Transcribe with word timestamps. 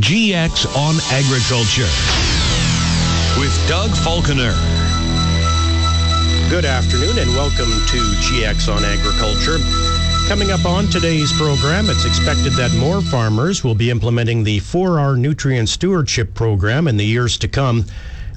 GX 0.00 0.64
on 0.76 0.94
Agriculture 1.10 1.90
with 3.36 3.68
Doug 3.68 3.90
Falconer. 3.90 4.54
Good 6.48 6.64
afternoon 6.64 7.18
and 7.18 7.28
welcome 7.30 7.66
to 7.66 7.96
GX 8.22 8.72
on 8.72 8.84
Agriculture. 8.84 9.58
Coming 10.28 10.52
up 10.52 10.64
on 10.64 10.86
today's 10.86 11.32
program, 11.32 11.90
it's 11.90 12.04
expected 12.04 12.52
that 12.52 12.72
more 12.78 13.02
farmers 13.02 13.64
will 13.64 13.74
be 13.74 13.90
implementing 13.90 14.44
the 14.44 14.60
4R 14.60 15.18
Nutrient 15.18 15.68
Stewardship 15.68 16.32
Program 16.32 16.86
in 16.86 16.96
the 16.96 17.04
years 17.04 17.36
to 17.38 17.48
come. 17.48 17.84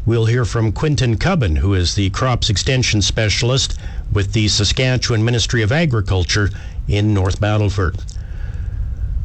We'll 0.04 0.26
hear 0.26 0.46
from 0.46 0.72
Quinton 0.72 1.18
Cubbin, 1.18 1.58
who 1.58 1.76
is 1.76 1.94
the 1.94 2.10
Crops 2.10 2.50
Extension 2.50 3.04
Specialist 3.04 3.78
with 4.12 4.34
the 4.34 4.48
Saskatchewan 4.48 5.24
Ministry 5.24 5.62
of 5.62 5.72
Agriculture 5.72 6.50
in 6.88 7.14
North 7.14 7.40
Battleford. 7.40 8.04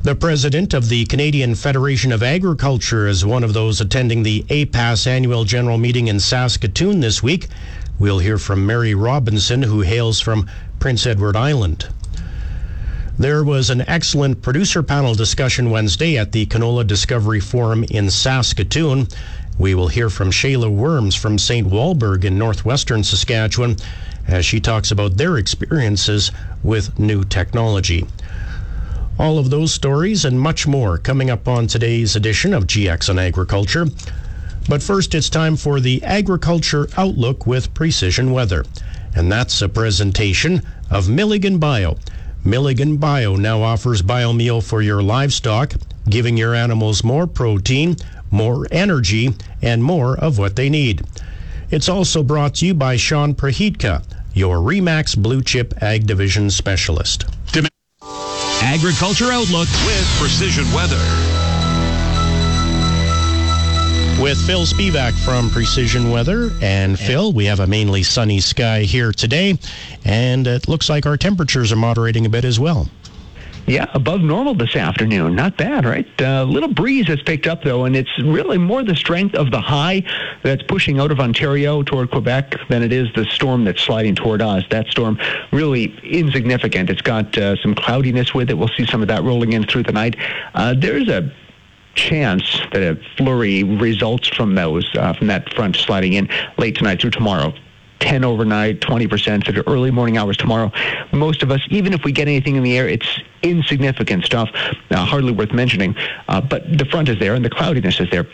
The 0.06 0.14
president 0.14 0.72
of 0.72 0.88
the 0.88 1.04
Canadian 1.06 1.56
Federation 1.56 2.12
of 2.12 2.22
Agriculture 2.22 3.08
is 3.08 3.26
one 3.26 3.42
of 3.42 3.54
those 3.54 3.80
attending 3.80 4.22
the 4.22 4.44
APAS 4.48 5.04
annual 5.04 5.42
general 5.42 5.78
meeting 5.78 6.06
in 6.06 6.20
Saskatoon 6.20 7.00
this 7.00 7.24
week. 7.24 7.48
We'll 7.98 8.20
hear 8.20 8.38
from 8.38 8.64
Mary 8.64 8.94
Robinson, 8.94 9.64
who 9.64 9.80
hails 9.80 10.20
from 10.20 10.48
Prince 10.78 11.06
Edward 11.06 11.34
Island. 11.34 11.88
There 13.18 13.42
was 13.42 13.68
an 13.68 13.80
excellent 13.88 14.42
producer 14.42 14.80
panel 14.80 15.16
discussion 15.16 15.70
Wednesday 15.70 16.16
at 16.16 16.30
the 16.30 16.46
Canola 16.46 16.86
Discovery 16.86 17.40
Forum 17.40 17.82
in 17.90 18.08
Saskatoon. 18.08 19.08
We 19.58 19.74
will 19.74 19.88
hear 19.88 20.08
from 20.08 20.30
Shayla 20.30 20.70
Worms 20.70 21.16
from 21.16 21.36
St. 21.36 21.66
Walburg 21.66 22.24
in 22.24 22.38
northwestern 22.38 23.02
Saskatchewan 23.02 23.74
as 24.28 24.46
she 24.46 24.60
talks 24.60 24.92
about 24.92 25.16
their 25.16 25.36
experiences 25.36 26.30
with 26.62 26.96
new 26.96 27.24
technology. 27.24 28.06
All 29.18 29.38
of 29.38 29.48
those 29.48 29.72
stories 29.72 30.26
and 30.26 30.38
much 30.38 30.66
more 30.66 30.98
coming 30.98 31.30
up 31.30 31.48
on 31.48 31.66
today's 31.66 32.16
edition 32.16 32.52
of 32.52 32.66
GX 32.66 33.08
on 33.08 33.18
Agriculture. 33.18 33.86
But 34.68 34.82
first, 34.82 35.14
it's 35.14 35.30
time 35.30 35.56
for 35.56 35.80
the 35.80 36.04
Agriculture 36.04 36.88
Outlook 36.98 37.46
with 37.46 37.72
Precision 37.72 38.32
Weather. 38.32 38.66
And 39.14 39.32
that's 39.32 39.62
a 39.62 39.70
presentation 39.70 40.60
of 40.90 41.08
Milligan 41.08 41.58
Bio. 41.58 41.96
Milligan 42.44 42.98
Bio 42.98 43.36
now 43.36 43.62
offers 43.62 44.02
biomeal 44.02 44.62
for 44.62 44.82
your 44.82 45.02
livestock, 45.02 45.72
giving 46.10 46.36
your 46.36 46.54
animals 46.54 47.02
more 47.02 47.26
protein, 47.26 47.96
more 48.30 48.66
energy, 48.70 49.34
and 49.62 49.82
more 49.82 50.18
of 50.18 50.36
what 50.36 50.56
they 50.56 50.68
need. 50.68 51.02
It's 51.70 51.88
also 51.88 52.22
brought 52.22 52.56
to 52.56 52.66
you 52.66 52.74
by 52.74 52.96
Sean 52.96 53.34
Prahitka, 53.34 54.04
your 54.34 54.58
REMAX 54.58 55.16
Blue 55.16 55.40
Chip 55.40 55.72
Ag 55.82 56.06
Division 56.06 56.50
Specialist. 56.50 57.24
Agriculture 58.66 59.30
Outlook 59.30 59.68
with 59.86 60.04
Precision 60.18 60.64
Weather. 60.72 60.96
With 64.20 64.44
Phil 64.44 64.66
Spivak 64.66 65.12
from 65.24 65.50
Precision 65.50 66.10
Weather. 66.10 66.50
And 66.60 66.98
Phil, 66.98 67.32
we 67.32 67.44
have 67.44 67.60
a 67.60 67.66
mainly 67.68 68.02
sunny 68.02 68.40
sky 68.40 68.80
here 68.80 69.12
today, 69.12 69.56
and 70.04 70.48
it 70.48 70.66
looks 70.66 70.88
like 70.88 71.06
our 71.06 71.16
temperatures 71.16 71.70
are 71.70 71.76
moderating 71.76 72.26
a 72.26 72.28
bit 72.28 72.44
as 72.44 72.58
well. 72.58 72.88
Yeah, 73.66 73.90
above 73.94 74.20
normal 74.20 74.54
this 74.54 74.76
afternoon. 74.76 75.34
Not 75.34 75.56
bad, 75.56 75.84
right? 75.84 76.06
A 76.20 76.28
uh, 76.28 76.44
little 76.44 76.72
breeze 76.72 77.08
has 77.08 77.20
picked 77.22 77.48
up, 77.48 77.64
though, 77.64 77.84
and 77.84 77.96
it's 77.96 78.16
really 78.22 78.58
more 78.58 78.84
the 78.84 78.94
strength 78.94 79.34
of 79.34 79.50
the 79.50 79.60
high 79.60 80.04
that's 80.44 80.62
pushing 80.62 81.00
out 81.00 81.10
of 81.10 81.18
Ontario 81.18 81.82
toward 81.82 82.12
Quebec 82.12 82.54
than 82.68 82.84
it 82.84 82.92
is 82.92 83.08
the 83.16 83.24
storm 83.24 83.64
that's 83.64 83.82
sliding 83.82 84.14
toward 84.14 84.40
us. 84.40 84.62
That 84.70 84.86
storm 84.86 85.18
really 85.50 85.98
insignificant. 86.04 86.90
It's 86.90 87.02
got 87.02 87.36
uh, 87.36 87.56
some 87.56 87.74
cloudiness 87.74 88.32
with 88.32 88.50
it. 88.50 88.54
We'll 88.54 88.68
see 88.68 88.86
some 88.86 89.02
of 89.02 89.08
that 89.08 89.24
rolling 89.24 89.52
in 89.52 89.64
through 89.64 89.82
the 89.82 89.92
night. 89.92 90.14
Uh, 90.54 90.74
there's 90.78 91.08
a 91.08 91.32
chance 91.96 92.60
that 92.72 92.82
a 92.82 92.96
flurry 93.16 93.64
results 93.64 94.28
from 94.28 94.54
those 94.54 94.88
uh, 94.94 95.12
from 95.14 95.26
that 95.26 95.52
front 95.54 95.74
sliding 95.74 96.12
in 96.12 96.28
late 96.56 96.76
tonight 96.76 97.00
through 97.00 97.10
tomorrow. 97.10 97.52
10 98.00 98.24
overnight, 98.24 98.80
20% 98.80 99.44
for 99.44 99.52
the 99.52 99.66
early 99.68 99.90
morning 99.90 100.18
hours 100.18 100.36
tomorrow. 100.36 100.70
Most 101.12 101.42
of 101.42 101.50
us, 101.50 101.60
even 101.70 101.92
if 101.92 102.04
we 102.04 102.12
get 102.12 102.28
anything 102.28 102.56
in 102.56 102.62
the 102.62 102.76
air, 102.76 102.88
it's 102.88 103.20
insignificant 103.42 104.24
stuff, 104.24 104.50
uh, 104.90 105.04
hardly 105.04 105.32
worth 105.32 105.52
mentioning. 105.52 105.96
Uh, 106.28 106.40
but 106.40 106.78
the 106.78 106.84
front 106.84 107.08
is 107.08 107.18
there 107.18 107.34
and 107.34 107.44
the 107.44 107.50
cloudiness 107.50 108.00
is 108.00 108.10
there. 108.10 108.26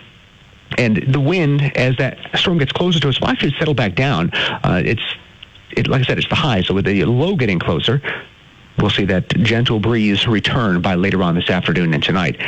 And 0.79 1.05
the 1.09 1.21
wind, 1.21 1.77
as 1.77 1.97
that 1.99 2.19
storm 2.35 2.59
gets 2.59 2.73
closer 2.73 2.99
to 3.01 3.09
us, 3.09 3.21
will 3.21 3.29
actually 3.29 3.55
settle 3.59 3.75
back 3.75 3.95
down. 3.95 4.31
Uh, 4.33 4.83
it's, 4.85 5.03
it, 5.77 5.87
like 5.87 6.03
I 6.03 6.05
said, 6.05 6.19
it's 6.19 6.29
the 6.29 6.35
high. 6.35 6.63
So 6.63 6.75
with 6.75 6.87
the 6.87 7.05
low 7.05 7.37
getting 7.37 7.59
closer, 7.59 8.01
we'll 8.79 8.91
see 8.91 9.05
that 9.05 9.29
gentle 9.29 9.81
breeze 9.81 10.27
return 10.27 10.81
by 10.81 10.95
later 10.95 11.23
on 11.23 11.35
this 11.35 11.51
afternoon 11.51 11.93
and 11.95 12.03
tonight. 12.03 12.41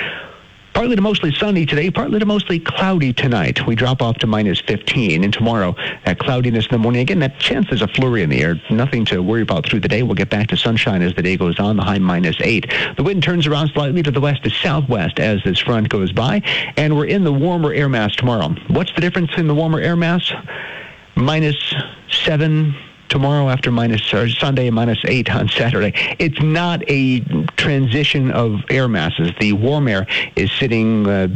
Partly 0.74 0.96
to 0.96 1.02
mostly 1.02 1.32
sunny 1.32 1.64
today, 1.64 1.88
partly 1.88 2.18
to 2.18 2.26
mostly 2.26 2.58
cloudy 2.58 3.12
tonight. 3.12 3.64
We 3.64 3.76
drop 3.76 4.02
off 4.02 4.18
to 4.18 4.26
minus 4.26 4.60
15. 4.60 5.22
And 5.22 5.32
tomorrow, 5.32 5.76
that 6.04 6.18
cloudiness 6.18 6.66
in 6.66 6.72
the 6.72 6.78
morning, 6.78 7.00
again, 7.00 7.20
that 7.20 7.38
chance 7.38 7.68
there's 7.68 7.80
a 7.80 7.86
flurry 7.86 8.24
in 8.24 8.28
the 8.28 8.42
air. 8.42 8.60
Nothing 8.70 9.04
to 9.06 9.22
worry 9.22 9.42
about 9.42 9.64
through 9.64 9.80
the 9.80 9.88
day. 9.88 10.02
We'll 10.02 10.16
get 10.16 10.30
back 10.30 10.48
to 10.48 10.56
sunshine 10.56 11.00
as 11.00 11.14
the 11.14 11.22
day 11.22 11.36
goes 11.36 11.60
on, 11.60 11.76
the 11.76 11.84
high 11.84 11.98
minus 11.98 12.36
8. 12.40 12.70
The 12.96 13.04
wind 13.04 13.22
turns 13.22 13.46
around 13.46 13.68
slightly 13.68 14.02
to 14.02 14.10
the 14.10 14.20
west 14.20 14.42
to 14.44 14.50
southwest 14.50 15.20
as 15.20 15.40
this 15.44 15.60
front 15.60 15.88
goes 15.90 16.10
by. 16.10 16.42
And 16.76 16.96
we're 16.96 17.06
in 17.06 17.22
the 17.22 17.32
warmer 17.32 17.72
air 17.72 17.88
mass 17.88 18.16
tomorrow. 18.16 18.48
What's 18.66 18.92
the 18.94 19.00
difference 19.00 19.30
in 19.36 19.46
the 19.46 19.54
warmer 19.54 19.78
air 19.78 19.94
mass? 19.94 20.32
Minus 21.14 21.56
7 22.10 22.74
tomorrow 23.08 23.48
after 23.48 23.70
minus 23.70 24.12
or 24.12 24.28
Sunday 24.28 24.70
minus 24.70 24.98
eight 25.06 25.30
on 25.34 25.48
Saturday. 25.48 25.92
It's 26.18 26.40
not 26.40 26.82
a 26.88 27.20
transition 27.56 28.30
of 28.30 28.60
air 28.70 28.88
masses. 28.88 29.32
The 29.40 29.52
warm 29.52 29.88
air 29.88 30.06
is 30.36 30.50
sitting. 30.52 31.06
Uh, 31.06 31.28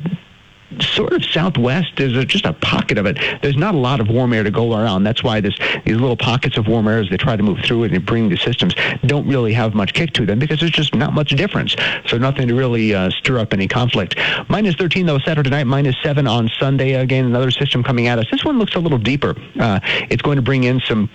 sort 0.80 1.12
of 1.12 1.24
southwest. 1.24 1.92
There's 1.96 2.24
just 2.26 2.44
a 2.44 2.52
pocket 2.52 2.98
of 2.98 3.06
it. 3.06 3.18
There's 3.42 3.56
not 3.56 3.74
a 3.74 3.78
lot 3.78 4.00
of 4.00 4.08
warm 4.08 4.32
air 4.32 4.42
to 4.42 4.50
go 4.50 4.74
around. 4.74 5.04
That's 5.04 5.22
why 5.22 5.40
this, 5.40 5.56
these 5.84 5.96
little 5.96 6.16
pockets 6.16 6.56
of 6.56 6.68
warm 6.68 6.88
air, 6.88 6.98
as 6.98 7.08
they 7.08 7.16
try 7.16 7.36
to 7.36 7.42
move 7.42 7.58
through 7.64 7.84
it 7.84 7.92
and 7.92 8.04
bring 8.04 8.28
the 8.28 8.36
systems, 8.36 8.74
don't 9.06 9.26
really 9.26 9.52
have 9.54 9.74
much 9.74 9.94
kick 9.94 10.12
to 10.14 10.26
them 10.26 10.38
because 10.38 10.60
there's 10.60 10.72
just 10.72 10.94
not 10.94 11.12
much 11.12 11.30
difference. 11.30 11.74
So 12.06 12.18
nothing 12.18 12.48
to 12.48 12.54
really 12.54 12.94
uh, 12.94 13.10
stir 13.10 13.38
up 13.38 13.52
any 13.52 13.68
conflict. 13.68 14.16
Minus 14.48 14.74
13 14.74 15.06
though 15.06 15.18
Saturday 15.18 15.50
night, 15.50 15.66
minus 15.66 15.96
7 16.02 16.26
on 16.26 16.50
Sunday. 16.58 16.94
Again, 16.94 17.24
another 17.24 17.50
system 17.50 17.82
coming 17.82 18.06
at 18.06 18.18
us. 18.18 18.26
This 18.30 18.44
one 18.44 18.58
looks 18.58 18.74
a 18.74 18.80
little 18.80 18.98
deeper. 18.98 19.36
Uh, 19.58 19.80
it's 20.10 20.22
going 20.22 20.36
to 20.36 20.42
bring 20.42 20.64
in 20.64 20.80
some 20.80 21.08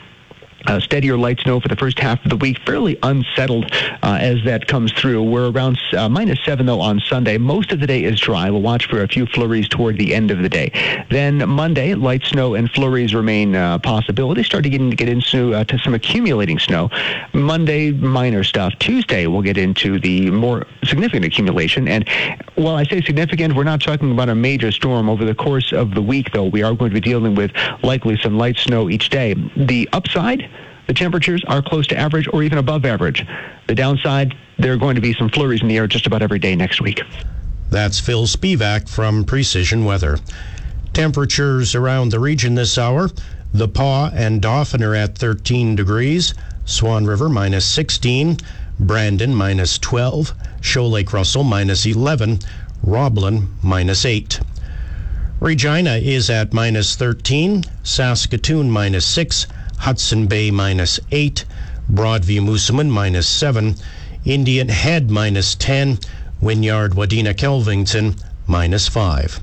uh, 0.68 0.80
steadier 0.80 1.18
light 1.18 1.40
snow 1.40 1.60
for 1.60 1.68
the 1.68 1.76
first 1.76 2.00
half 2.00 2.24
of 2.24 2.30
the 2.30 2.38
week, 2.38 2.60
fairly 2.66 2.98
unsettled 3.04 3.72
uh, 4.02 4.18
as 4.20 4.44
that 4.46 4.68
comes 4.68 4.92
through. 4.94 5.24
We're 5.24 5.50
around 5.50 5.80
uh, 5.94 6.10
minus 6.10 6.40
seven 6.46 6.66
though 6.66 6.82
on 6.82 7.00
Sunday. 7.00 7.38
Most 7.38 7.72
of 7.72 7.80
the 7.80 7.88
day 7.88 8.04
is 8.04 8.20
dry. 8.20 8.50
We'll 8.50 8.62
watch 8.62 8.88
for 8.88 9.04
a 9.04 9.08
few 9.08 9.26
flurries 9.26 9.68
toward 9.68 9.98
the 9.98 10.14
end 10.14 10.32
of 10.32 10.40
the 10.40 10.50
day. 10.50 11.06
Then 11.10 11.48
Monday, 11.50 11.94
light 11.96 12.24
snow 12.24 12.56
and 12.56 12.70
flurries 12.72 13.14
remain 13.14 13.56
uh, 13.56 13.80
possibilities. 13.80 14.46
Start 14.46 14.64
to 14.64 14.70
get, 14.70 14.82
into, 14.82 14.96
get 14.96 15.10
into 15.10 15.54
uh, 15.54 15.64
to 15.66 15.78
some 15.80 15.94
accumulating 15.94 16.60
snow. 16.60 16.90
Monday, 17.34 17.92
minor 17.92 18.44
stuff. 18.44 18.74
Tuesday, 18.80 19.28
we'll 19.28 19.42
get 19.42 19.58
into 19.58 20.00
the 20.00 20.32
more 20.32 20.66
significant 20.84 21.26
accumulation. 21.26 21.88
And 21.88 22.08
while 22.56 22.76
I 22.76 22.84
say 22.84 23.02
significant, 23.02 23.56
we're 23.56 23.64
not 23.64 23.82
talking 23.82 24.12
about 24.12 24.30
a 24.30 24.36
major 24.36 24.72
storm 24.72 25.10
over 25.10 25.26
the 25.26 25.36
course 25.36 25.72
of 25.74 25.96
the 25.96 26.02
week, 26.02 26.32
though. 26.32 26.46
We 26.46 26.64
are 26.64 26.74
going 26.74 26.92
to 26.92 26.94
be 26.94 27.02
dealing 27.02 27.36
with 27.36 27.52
likely 27.84 28.18
some 28.18 28.38
light 28.38 28.58
snow 28.58 28.90
each 28.90 29.10
day. 29.10 29.34
The 29.56 29.90
upside 29.94 30.50
the 30.88 30.94
temperatures 30.94 31.44
are 31.48 31.62
close 31.62 31.88
to 31.88 31.98
average 31.98 32.28
or 32.32 32.44
even 32.44 32.58
above 32.58 32.86
average. 32.86 33.26
The 33.68 33.76
downside, 33.76 34.36
there 34.58 34.74
are 34.74 34.78
going 34.78 34.96
to 34.96 35.02
be 35.02 35.14
some 35.14 35.30
flurries 35.30 35.62
in 35.62 35.68
the 35.68 35.78
air 35.78 35.88
just 35.88 36.06
about 36.06 36.22
every 36.22 36.40
day 36.40 36.56
next 36.56 36.82
week. 36.82 37.02
That's 37.70 38.00
Phil 38.00 38.28
Spivak 38.28 38.90
from 38.90 39.24
Precision 39.24 39.86
Weather. 39.86 40.20
Temperatures 40.94 41.74
around 41.74 42.10
the 42.10 42.20
region 42.20 42.56
this 42.56 42.78
hour. 42.78 43.10
The 43.54 43.68
Pas 43.68 44.12
and 44.14 44.42
Dauphin 44.42 44.84
are 44.84 44.96
at 44.96 45.18
13 45.18 45.76
degrees. 45.76 46.34
Swan 46.66 47.06
River 47.06 47.30
minus 47.30 47.66
16. 47.66 48.38
Brandon 48.80 49.34
minus 49.34 49.78
12. 49.80 50.34
Shoal 50.62 50.92
Lake 50.92 51.14
Russell 51.14 51.44
minus 51.44 51.86
11. 51.86 52.40
Roblin 52.84 53.48
minus 53.64 54.06
8. 54.06 54.40
Regina 55.40 55.96
is 55.96 56.30
at 56.30 56.54
minus 56.54 56.96
13. 56.96 57.64
Saskatoon 57.84 58.70
minus 58.70 59.06
6. 59.06 59.48
Hudson 59.80 60.28
Bay 60.28 60.52
minus 60.52 61.00
8, 61.12 61.46
Broadview 61.92 62.42
Moosomin 62.42 62.90
minus 62.90 63.28
7, 63.28 63.76
Indian 64.26 64.70
Head 64.70 65.12
minus 65.12 65.56
10, 65.56 66.00
Wynyard 66.42 66.94
Wadena 66.94 67.34
Kelvington 67.34 68.22
minus 68.48 68.88
5. 68.88 69.40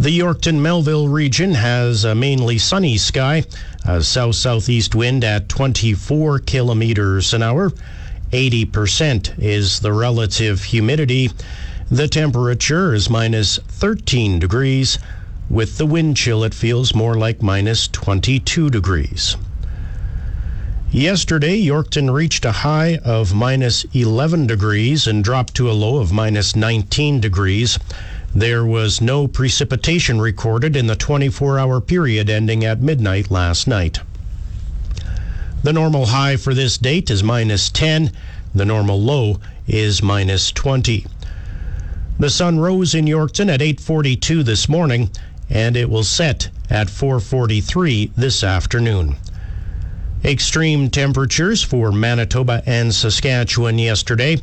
The 0.00 0.16
Yorkton 0.16 0.60
Melville 0.60 1.08
region 1.08 1.54
has 1.54 2.04
a 2.04 2.14
mainly 2.14 2.56
sunny 2.58 2.98
sky, 2.98 3.44
a 3.84 4.02
south 4.02 4.36
southeast 4.36 4.94
wind 4.94 5.24
at 5.24 5.48
24 5.48 6.38
kilometers 6.38 7.34
an 7.34 7.42
hour. 7.42 7.72
80% 8.30 9.38
is 9.38 9.80
the 9.80 9.92
relative 9.92 10.62
humidity. 10.62 11.30
The 11.90 12.06
temperature 12.06 12.94
is 12.94 13.10
minus 13.10 13.58
13 13.58 14.38
degrees. 14.38 14.98
With 15.50 15.78
the 15.78 15.86
wind 15.86 16.18
chill, 16.18 16.44
it 16.44 16.52
feels 16.52 16.94
more 16.94 17.16
like 17.16 17.40
minus 17.42 17.88
22 17.88 18.68
degrees. 18.68 19.34
Yesterday, 20.90 21.58
Yorkton 21.58 22.12
reached 22.12 22.44
a 22.44 22.52
high 22.52 22.98
of 23.02 23.34
minus 23.34 23.84
11 23.94 24.46
degrees 24.46 25.06
and 25.06 25.24
dropped 25.24 25.54
to 25.54 25.70
a 25.70 25.72
low 25.72 25.98
of 25.98 26.12
minus 26.12 26.54
19 26.54 27.20
degrees. 27.20 27.78
There 28.34 28.62
was 28.62 29.00
no 29.00 29.26
precipitation 29.26 30.20
recorded 30.20 30.76
in 30.76 30.86
the 30.86 30.96
24 30.96 31.58
hour 31.58 31.80
period 31.80 32.28
ending 32.28 32.62
at 32.62 32.82
midnight 32.82 33.30
last 33.30 33.66
night. 33.66 34.00
The 35.62 35.72
normal 35.72 36.06
high 36.06 36.36
for 36.36 36.52
this 36.52 36.76
date 36.76 37.10
is 37.10 37.24
minus 37.24 37.70
10. 37.70 38.12
The 38.54 38.66
normal 38.66 39.00
low 39.00 39.40
is 39.66 40.02
minus 40.02 40.52
20. 40.52 41.06
The 42.18 42.30
sun 42.30 42.58
rose 42.58 42.94
in 42.94 43.06
Yorkton 43.06 43.48
at 43.48 43.62
8:42 43.62 44.42
this 44.42 44.68
morning 44.68 45.08
and 45.50 45.76
it 45.76 45.88
will 45.88 46.04
set 46.04 46.48
at 46.70 46.88
4:43 46.88 48.10
this 48.16 48.44
afternoon. 48.44 49.16
Extreme 50.24 50.90
temperatures 50.90 51.62
for 51.62 51.92
Manitoba 51.92 52.62
and 52.66 52.94
Saskatchewan 52.94 53.78
yesterday. 53.78 54.38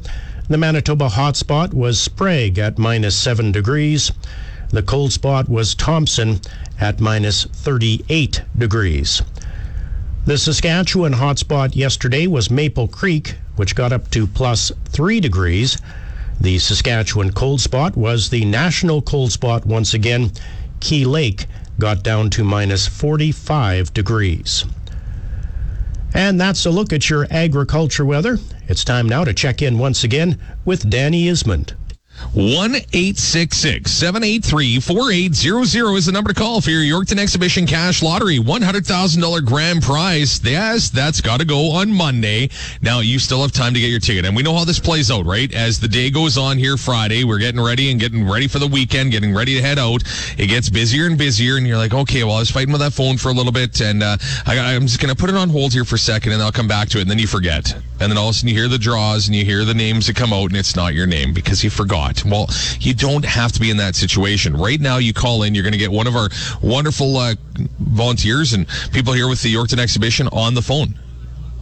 The 0.48 0.58
Manitoba 0.58 1.10
hotspot 1.10 1.74
was 1.74 2.00
Sprague 2.00 2.58
at 2.58 2.78
minus 2.78 3.16
7 3.16 3.52
degrees. 3.52 4.12
The 4.70 4.84
cold 4.84 5.12
spot 5.12 5.50
was 5.50 5.76
Thompson 5.76 6.40
at 6.80 7.00
minus 7.00 7.46
38 7.46 8.42
degrees. 8.58 9.22
The 10.26 10.38
Saskatchewan 10.38 11.14
hotspot 11.14 11.76
yesterday 11.76 12.26
was 12.26 12.50
Maple 12.50 12.88
Creek, 12.88 13.36
which 13.58 13.76
got 13.76 13.94
up 13.94 14.10
to 14.12 14.26
plus 14.26 14.72
3 14.90 15.20
degrees. 15.20 15.78
The 16.40 16.58
Saskatchewan 16.58 17.32
cold 17.32 17.62
spot 17.62 17.96
was 17.96 18.30
the 18.30 18.44
national 18.46 19.02
cold 19.02 19.32
spot 19.32 19.66
once 19.66 19.94
again. 19.94 20.32
Key 20.80 21.06
Lake 21.06 21.46
got 21.80 22.04
down 22.04 22.30
to 22.32 22.44
minus 22.44 22.88
45 22.88 23.94
degrees. 23.94 24.66
And 26.14 26.40
that's 26.40 26.66
a 26.66 26.72
look 26.72 26.94
at 26.94 27.10
your 27.10 27.28
agriculture 27.30 28.06
weather. 28.06 28.40
It's 28.68 28.84
time 28.84 29.10
now 29.10 29.26
to 29.26 29.34
check 29.34 29.62
in 29.62 29.78
once 29.78 30.04
again 30.04 30.40
with 30.64 30.90
Danny 30.90 31.26
Ismond. 31.26 31.74
1 32.34 32.76
783 32.92 34.80
4800 34.80 35.96
is 35.96 36.06
the 36.06 36.12
number 36.12 36.34
to 36.34 36.40
call 36.40 36.62
for 36.62 36.70
your 36.70 36.82
Yorkton 36.82 37.18
Exhibition 37.18 37.66
Cash 37.66 38.02
Lottery. 38.02 38.38
$100,000 38.38 39.46
grand 39.46 39.82
prize. 39.82 40.42
Yes, 40.44 40.90
that's 40.90 41.22
got 41.22 41.40
to 41.40 41.46
go 41.46 41.72
on 41.72 41.92
Monday. 41.92 42.50
Now, 42.82 43.00
you 43.00 43.20
still 43.20 43.42
have 43.42 43.52
time 43.52 43.74
to 43.74 43.80
get 43.80 43.90
your 43.90 44.00
ticket. 44.00 44.26
And 44.26 44.36
we 44.36 44.44
know 44.44 44.54
how 44.54 44.66
this 44.66 44.80
plays 44.80 45.12
out, 45.12 45.26
right? 45.26 45.54
As 45.54 45.80
the 45.80 45.88
day 45.88 46.10
goes 46.10 46.38
on 46.38 46.58
here 46.58 46.78
Friday, 46.78 47.24
we're 47.24 47.40
getting 47.40 47.62
ready 47.62 47.92
and 47.92 48.00
getting 48.00 48.30
ready 48.30 48.48
for 48.48 48.60
the 48.60 48.68
weekend, 48.68 49.12
getting 49.12 49.34
ready 49.34 49.56
to 49.56 49.62
head 49.62 49.80
out. 49.80 50.04
It 50.38 50.48
gets 50.48 50.70
busier 50.70 51.08
and 51.08 51.18
busier, 51.18 51.58
and 51.58 51.66
you're 51.68 51.78
like, 51.78 51.94
okay, 51.94 52.24
well, 52.24 52.36
I 52.36 52.40
was 52.40 52.52
fighting 52.52 52.72
with 52.72 52.82
that 52.82 52.94
phone 52.94 53.18
for 53.18 53.30
a 53.30 53.34
little 53.34 53.52
bit, 53.52 53.80
and 53.82 54.04
uh, 54.04 54.18
I, 54.46 54.58
I'm 54.58 54.88
just 54.88 55.00
going 55.00 55.14
to 55.14 55.20
put 55.20 55.30
it 55.30 55.36
on 55.36 55.50
hold 55.50 55.74
here 55.74 55.86
for 55.86 55.96
a 55.96 56.00
second, 56.00 56.34
and 56.34 56.42
I'll 56.42 56.52
come 56.52 56.68
back 56.68 56.90
to 56.90 56.98
it. 56.98 57.02
And 57.02 57.12
then 57.12 57.20
you 57.20 57.28
forget. 57.28 57.74
And 58.00 58.12
then 58.12 58.18
all 58.18 58.28
of 58.28 58.32
a 58.32 58.34
sudden 58.34 58.50
you 58.50 58.56
hear 58.56 58.68
the 58.68 58.78
draws 58.78 59.28
and 59.28 59.36
you 59.36 59.46
hear 59.46 59.64
the 59.64 59.74
names 59.74 60.08
that 60.08 60.16
come 60.18 60.34
out, 60.34 60.48
and 60.48 60.58
it's 60.58 60.76
not 60.76 60.94
your 60.94 61.08
name 61.08 61.34
because 61.34 61.64
you 61.64 61.70
forgot. 61.70 62.05
Well, 62.26 62.50
you 62.80 62.94
don't 62.94 63.26
have 63.26 63.52
to 63.54 63.60
be 63.60 63.70
in 63.70 63.78
that 63.78 63.96
situation. 63.96 64.56
Right 64.56 64.80
now, 64.80 64.98
you 64.98 65.14
call 65.14 65.44
in, 65.44 65.56
you're 65.56 65.64
going 65.64 65.74
to 65.74 65.80
get 65.80 65.92
one 65.92 66.08
of 66.08 66.16
our 66.16 66.30
wonderful 66.62 67.18
uh, 67.18 67.36
volunteers 67.80 68.54
and 68.54 68.68
people 68.92 69.14
here 69.14 69.28
with 69.28 69.42
the 69.42 69.54
Yorkton 69.54 69.80
exhibition 69.80 70.28
on 70.30 70.54
the 70.54 70.62
phone. 70.62 71.00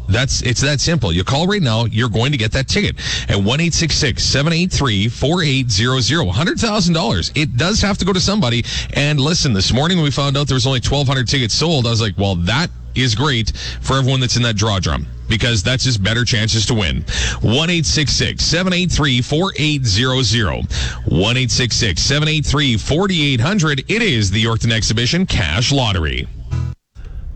That's 0.10 0.42
it's 0.42 0.62
that 0.62 0.81
simple. 0.81 1.13
You 1.13 1.24
call 1.24 1.48
right 1.48 1.62
now, 1.62 1.86
you're 1.86 2.10
going 2.10 2.31
to 2.34 2.38
get 2.38 2.51
that 2.51 2.68
ticket 2.68 2.98
at 3.30 3.38
one 3.42 3.60
783 3.72 5.07
4800 5.07 6.28
$100,000. 6.28 7.31
It 7.36 7.57
does 7.57 7.81
have 7.81 7.98
to 8.00 8.06
go 8.06 8.13
to 8.13 8.19
somebody. 8.19 8.66
And 8.94 9.19
listen, 9.19 9.54
this 9.54 9.72
morning 9.72 9.98
when 9.98 10.04
we 10.04 10.12
found 10.12 10.38
out 10.38 10.48
there 10.48 10.56
was 10.56 10.68
only 10.68 10.81
1,200 10.81 11.28
tickets 11.28 11.54
sold, 11.54 11.88
I 11.88 11.92
was 11.92 12.01
like, 12.01 12.18
well, 12.18 12.36
that 12.36 12.69
is 12.96 13.16
great 13.16 13.51
for 13.81 13.98
everyone 13.98 14.19
that's 14.19 14.36
in 14.36 14.44
that 14.44 14.56
draw 14.56 14.80
drum 14.80 15.07
because 15.28 15.64
that's 15.64 15.84
just 15.84 16.04
better 16.04 16.25
chances 16.25 16.66
to 16.68 16.74
win. 16.74 17.04
1 17.42 17.84
783 17.84 19.22
4800. 19.22 20.66
1 21.06 21.50
783 21.50 22.78
4800. 22.78 23.80
It 23.88 24.02
is 24.02 24.31
the 24.31 24.44
Yorkton 24.44 24.72
Exhibition 24.72 25.25
Cash 25.25 25.72
Lottery. 25.72 26.28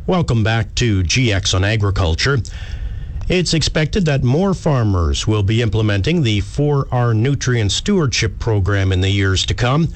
Welcome 0.05 0.43
back 0.43 0.73
to 0.75 1.03
GX 1.03 1.53
on 1.53 1.63
Agriculture. 1.63 2.37
It's 3.29 3.53
expected 3.53 4.05
that 4.05 4.23
more 4.23 4.53
farmers 4.53 5.27
will 5.27 5.43
be 5.43 5.61
implementing 5.61 6.23
the 6.23 6.39
4R 6.39 7.13
Nutrient 7.13 7.73
Stewardship 7.73 8.39
Program 8.39 8.93
in 8.93 9.01
the 9.01 9.09
years 9.09 9.45
to 9.47 9.53
come. 9.53 9.89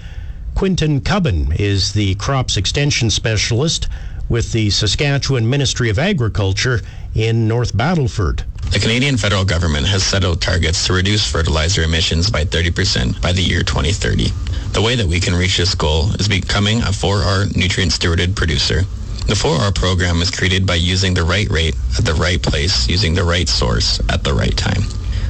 Quinton 0.54 1.00
Cubbin 1.00 1.54
is 1.58 1.94
the 1.94 2.16
Crops 2.16 2.58
Extension 2.58 3.10
Specialist 3.10 3.88
with 4.31 4.54
the 4.54 4.69
Saskatchewan 4.69 5.48
Ministry 5.48 5.89
of 5.89 6.00
Agriculture 6.00 6.80
in 7.13 7.50
North 7.50 7.75
Battleford. 7.75 8.45
The 8.72 8.80
Canadian 8.80 9.18
federal 9.18 9.44
government 9.44 9.86
has 9.88 10.04
set 10.04 10.24
out 10.24 10.39
targets 10.39 10.88
to 10.88 10.94
reduce 10.94 11.30
fertilizer 11.30 11.83
emissions 11.83 12.31
by 12.31 12.45
30% 12.45 13.22
by 13.22 13.33
the 13.33 13.42
year 13.42 13.62
2030. 13.62 14.30
The 14.72 14.81
way 14.81 14.95
that 14.95 15.06
we 15.06 15.19
can 15.19 15.36
reach 15.36 15.57
this 15.57 15.75
goal 15.75 16.16
is 16.16 16.30
becoming 16.30 16.80
a 16.80 16.95
4R 16.95 17.54
nutrient 17.57 17.92
stewarded 17.92 18.33
producer. 18.33 18.83
The 19.28 19.36
4R 19.36 19.75
program 19.75 20.22
is 20.22 20.31
created 20.31 20.66
by 20.66 20.75
using 20.75 21.13
the 21.13 21.25
right 21.25 21.50
rate 21.50 21.75
at 22.00 22.06
the 22.06 22.13
right 22.13 22.42
place 22.42 22.88
using 22.88 23.13
the 23.13 23.25
right 23.25 23.50
source 23.50 24.00
at 24.07 24.24
the 24.24 24.33
right 24.33 24.56
time. 24.56 24.83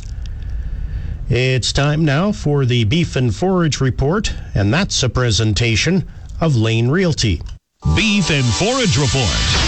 It's 1.28 1.72
time 1.72 2.04
now 2.04 2.30
for 2.32 2.64
the 2.66 2.84
Beef 2.84 3.16
and 3.16 3.34
Forage 3.34 3.80
Report, 3.80 4.32
and 4.54 4.74
that's 4.74 5.02
a 5.02 5.08
presentation 5.08 6.06
of 6.40 6.56
Lane 6.56 6.88
Realty. 6.88 7.42
Beef 7.96 8.30
and 8.30 8.44
Forage 8.44 8.98
Report. 8.98 9.63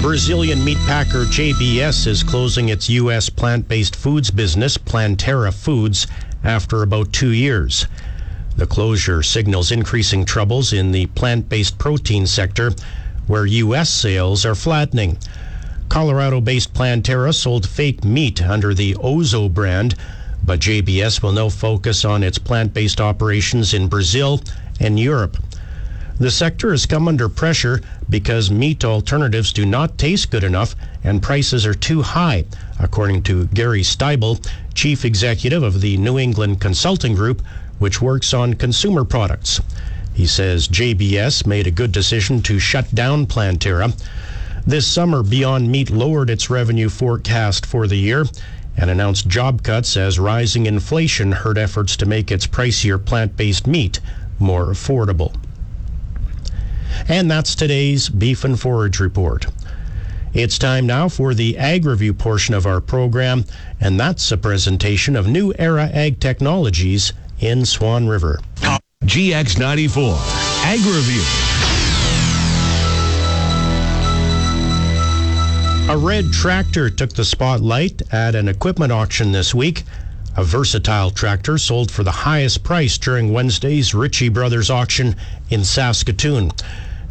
Brazilian 0.00 0.64
meat 0.64 0.78
packer 0.86 1.24
JBS 1.26 2.06
is 2.06 2.22
closing 2.22 2.70
its 2.70 2.88
U.S. 2.88 3.28
plant 3.28 3.68
based 3.68 3.94
foods 3.94 4.30
business, 4.30 4.78
Planterra 4.78 5.52
Foods, 5.52 6.06
after 6.42 6.82
about 6.82 7.12
two 7.12 7.32
years. 7.32 7.86
The 8.56 8.66
closure 8.66 9.22
signals 9.22 9.70
increasing 9.70 10.24
troubles 10.24 10.72
in 10.72 10.92
the 10.92 11.04
plant 11.08 11.50
based 11.50 11.76
protein 11.76 12.26
sector, 12.26 12.72
where 13.26 13.44
U.S. 13.44 13.90
sales 13.90 14.46
are 14.46 14.54
flattening. 14.54 15.18
Colorado 15.90 16.40
based 16.40 16.72
Planterra 16.72 17.34
sold 17.34 17.68
fake 17.68 18.02
meat 18.02 18.40
under 18.40 18.72
the 18.72 18.94
Ozo 18.94 19.52
brand, 19.52 19.96
but 20.42 20.60
JBS 20.60 21.22
will 21.22 21.32
now 21.32 21.50
focus 21.50 22.06
on 22.06 22.22
its 22.22 22.38
plant 22.38 22.72
based 22.72 23.02
operations 23.02 23.74
in 23.74 23.86
Brazil 23.86 24.40
and 24.80 24.98
Europe. 24.98 25.36
The 26.20 26.30
sector 26.30 26.70
has 26.70 26.84
come 26.84 27.08
under 27.08 27.30
pressure 27.30 27.80
because 28.10 28.50
meat 28.50 28.84
alternatives 28.84 29.54
do 29.54 29.64
not 29.64 29.96
taste 29.96 30.28
good 30.28 30.44
enough 30.44 30.76
and 31.02 31.22
prices 31.22 31.64
are 31.64 31.72
too 31.72 32.02
high, 32.02 32.44
according 32.78 33.22
to 33.22 33.46
Gary 33.46 33.80
Stibel, 33.80 34.46
chief 34.74 35.06
executive 35.06 35.62
of 35.62 35.80
the 35.80 35.96
New 35.96 36.18
England 36.18 36.60
Consulting 36.60 37.14
Group, 37.14 37.40
which 37.78 38.02
works 38.02 38.34
on 38.34 38.52
consumer 38.52 39.02
products. 39.02 39.62
He 40.12 40.26
says 40.26 40.68
JBS 40.68 41.46
made 41.46 41.66
a 41.66 41.70
good 41.70 41.90
decision 41.90 42.42
to 42.42 42.58
shut 42.58 42.94
down 42.94 43.26
Planterra. 43.26 43.98
This 44.66 44.86
summer, 44.86 45.22
Beyond 45.22 45.72
Meat 45.72 45.88
lowered 45.88 46.28
its 46.28 46.50
revenue 46.50 46.90
forecast 46.90 47.64
for 47.64 47.86
the 47.86 47.96
year 47.96 48.26
and 48.76 48.90
announced 48.90 49.26
job 49.26 49.62
cuts 49.62 49.96
as 49.96 50.18
rising 50.18 50.66
inflation 50.66 51.32
hurt 51.32 51.56
efforts 51.56 51.96
to 51.96 52.04
make 52.04 52.30
its 52.30 52.46
pricier 52.46 53.02
plant 53.02 53.38
based 53.38 53.66
meat 53.66 54.00
more 54.38 54.66
affordable. 54.66 55.34
And 57.08 57.30
that's 57.30 57.54
today's 57.54 58.08
Beef 58.08 58.44
and 58.44 58.58
Forage 58.58 59.00
Report. 59.00 59.46
It's 60.32 60.58
time 60.58 60.86
now 60.86 61.08
for 61.08 61.34
the 61.34 61.58
Ag 61.58 61.84
Review 61.84 62.14
portion 62.14 62.54
of 62.54 62.64
our 62.64 62.80
program, 62.80 63.44
and 63.80 63.98
that's 63.98 64.30
a 64.30 64.36
presentation 64.36 65.16
of 65.16 65.26
new 65.26 65.52
era 65.58 65.90
ag 65.92 66.20
technologies 66.20 67.12
in 67.40 67.64
Swan 67.64 68.06
River. 68.06 68.38
GX94 69.04 70.14
Ag 70.64 70.80
Review. 70.86 71.24
A 75.90 75.96
red 75.96 76.32
tractor 76.32 76.88
took 76.88 77.12
the 77.12 77.24
spotlight 77.24 78.00
at 78.12 78.36
an 78.36 78.46
equipment 78.46 78.92
auction 78.92 79.32
this 79.32 79.52
week. 79.52 79.82
A 80.36 80.44
versatile 80.44 81.10
tractor 81.10 81.58
sold 81.58 81.90
for 81.90 82.04
the 82.04 82.12
highest 82.12 82.62
price 82.62 82.96
during 82.98 83.32
Wednesday's 83.32 83.92
Ritchie 83.92 84.28
Brothers 84.28 84.70
auction 84.70 85.16
in 85.48 85.64
Saskatoon. 85.64 86.52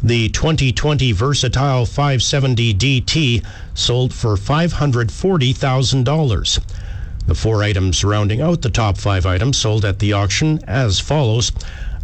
The 0.01 0.29
2020 0.29 1.12
Versatile 1.12 1.86
570 1.86 2.74
DT 2.74 3.44
sold 3.74 4.13
for 4.13 4.38
$540,000. 4.38 6.60
The 7.27 7.36
four 7.36 7.62
items 7.62 8.06
rounding 8.06 8.39
out 8.39 8.62
the 8.62 8.70
top 8.70 8.98
five 8.98 9.25
items 9.25 9.58
sold 9.58 9.84
at 9.84 10.00
the 10.00 10.13
auction 10.13 10.62
as 10.65 11.01
follows. 11.01 11.51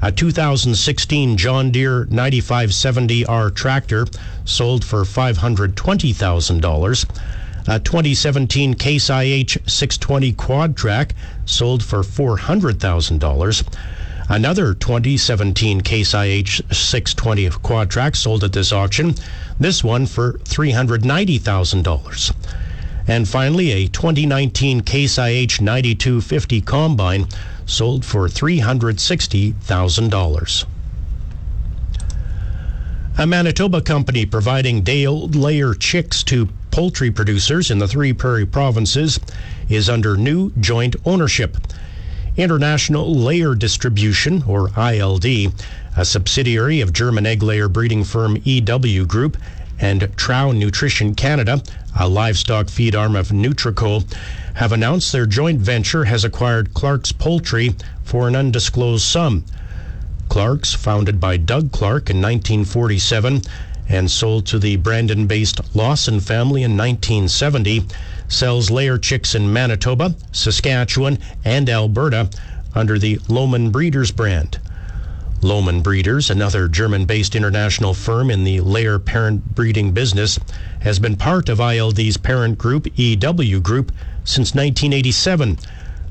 A 0.01 0.11
2016 0.11 1.37
John 1.37 1.71
Deere 1.71 2.03
9570R 2.07 3.55
tractor 3.55 4.07
sold 4.43 4.83
for 4.83 5.03
$520,000. 5.03 7.05
A 7.67 7.79
2017 7.79 8.73
Case 8.73 9.09
IH 9.09 9.57
620 9.65 10.33
quad 10.33 10.75
track 10.75 11.15
sold 11.45 11.81
for 11.81 12.01
$400,000. 12.01 13.63
Another 14.27 14.73
2017 14.73 15.81
Case 15.81 16.15
IH 16.15 16.63
620 16.71 17.47
quad 17.61 17.91
track 17.91 18.15
sold 18.15 18.43
at 18.43 18.53
this 18.53 18.71
auction, 18.71 19.13
this 19.59 19.83
one 19.83 20.07
for 20.07 20.39
$390,000. 20.39 22.35
And 23.07 23.27
finally, 23.27 23.71
a 23.71 23.87
2019 23.87 24.81
Case 24.81 25.19
IH 25.19 25.61
9250 25.61 26.61
combine 26.61 27.27
sold 27.67 28.03
for 28.03 28.27
$360,000. 28.27 30.65
A 33.17 33.27
Manitoba 33.27 33.81
company 33.81 34.25
providing 34.25 34.81
day 34.81 35.05
old 35.05 35.35
layer 35.35 35.75
chicks 35.75 36.23
to 36.23 36.49
poultry 36.71 37.11
producers 37.11 37.69
in 37.69 37.77
the 37.77 37.87
three 37.87 38.11
prairie 38.11 38.45
provinces 38.45 39.19
is 39.69 39.87
under 39.87 40.17
new 40.17 40.51
joint 40.59 40.95
ownership. 41.05 41.57
International 42.37 43.15
Layer 43.15 43.55
Distribution, 43.55 44.43
or 44.47 44.69
ILD, 44.77 45.25
a 45.95 46.03
subsidiary 46.03 46.81
of 46.81 46.91
German 46.91 47.25
egg 47.25 47.41
layer 47.41 47.69
breeding 47.69 48.03
firm 48.03 48.37
EW 48.43 49.05
Group, 49.05 49.37
and 49.79 50.01
Trouw 50.01 50.53
Nutrition 50.53 51.15
Canada, 51.15 51.61
a 51.97 52.07
livestock 52.09 52.69
feed 52.69 52.95
arm 52.95 53.15
of 53.15 53.29
Nutreco, 53.29 54.03
have 54.55 54.71
announced 54.71 55.11
their 55.11 55.25
joint 55.25 55.59
venture 55.59 56.05
has 56.05 56.23
acquired 56.23 56.73
Clark's 56.73 57.11
Poultry 57.11 57.75
for 58.03 58.27
an 58.27 58.35
undisclosed 58.35 59.03
sum. 59.03 59.45
Clark's, 60.27 60.73
founded 60.73 61.19
by 61.19 61.37
Doug 61.37 61.71
Clark 61.71 62.09
in 62.09 62.17
1947 62.17 63.41
and 63.87 64.09
sold 64.09 64.45
to 64.47 64.59
the 64.59 64.75
Brandon 64.77 65.27
based 65.27 65.61
Lawson 65.75 66.19
family 66.19 66.63
in 66.63 66.75
1970, 66.75 67.85
sells 68.27 68.71
layer 68.71 68.97
chicks 68.97 69.35
in 69.35 69.51
Manitoba, 69.51 70.15
Saskatchewan, 70.31 71.19
and 71.43 71.69
Alberta 71.69 72.29
under 72.73 72.99
the 72.99 73.17
Lohmann 73.27 73.71
Breeders 73.71 74.11
brand. 74.11 74.59
Lohmann 75.41 75.83
Breeders, 75.83 76.29
another 76.29 76.67
German 76.67 77.05
based 77.05 77.35
international 77.35 77.93
firm 77.93 78.31
in 78.31 78.43
the 78.43 78.61
layer 78.61 78.97
parent 78.97 79.53
breeding 79.53 79.91
business, 79.91 80.39
has 80.81 80.97
been 80.97 81.15
part 81.15 81.49
of 81.49 81.59
ILD's 81.59 82.17
parent 82.17 82.57
group, 82.57 82.87
EW 82.95 83.59
Group, 83.59 83.91
since 84.23 84.55
1987, 84.55 85.59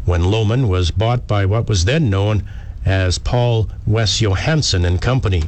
when 0.04 0.22
Lohmann 0.22 0.68
was 0.68 0.90
bought 0.90 1.26
by 1.26 1.44
what 1.46 1.68
was 1.68 1.84
then 1.84 2.08
known 2.08 2.48
as 2.84 3.18
Paul 3.18 3.68
Wesjohann 3.88 4.84
and 4.84 5.02
Company. 5.02 5.42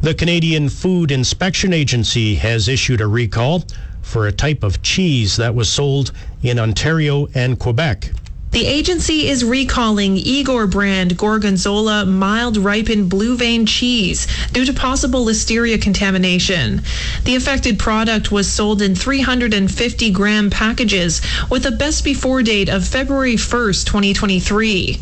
The 0.00 0.14
Canadian 0.14 0.68
Food 0.68 1.10
Inspection 1.10 1.72
Agency 1.72 2.36
has 2.36 2.68
issued 2.68 3.00
a 3.00 3.08
recall 3.08 3.64
for 4.00 4.28
a 4.28 4.32
type 4.32 4.62
of 4.62 4.80
cheese 4.80 5.34
that 5.36 5.56
was 5.56 5.68
sold 5.68 6.12
in 6.40 6.60
Ontario 6.60 7.26
and 7.34 7.58
Quebec. 7.58 8.12
The 8.50 8.66
agency 8.66 9.28
is 9.28 9.44
recalling 9.44 10.16
Igor 10.16 10.66
brand 10.66 11.18
Gorgonzola 11.18 12.06
mild 12.06 12.56
ripened 12.56 13.10
blue 13.10 13.36
vein 13.36 13.66
cheese 13.66 14.26
due 14.52 14.64
to 14.64 14.72
possible 14.72 15.22
listeria 15.22 15.80
contamination. 15.80 16.80
The 17.24 17.36
affected 17.36 17.78
product 17.78 18.32
was 18.32 18.50
sold 18.50 18.80
in 18.80 18.94
350 18.94 20.10
gram 20.12 20.48
packages 20.48 21.20
with 21.50 21.66
a 21.66 21.70
best 21.70 22.04
before 22.04 22.42
date 22.42 22.70
of 22.70 22.88
February 22.88 23.36
1st, 23.36 23.84
2023. 23.84 24.98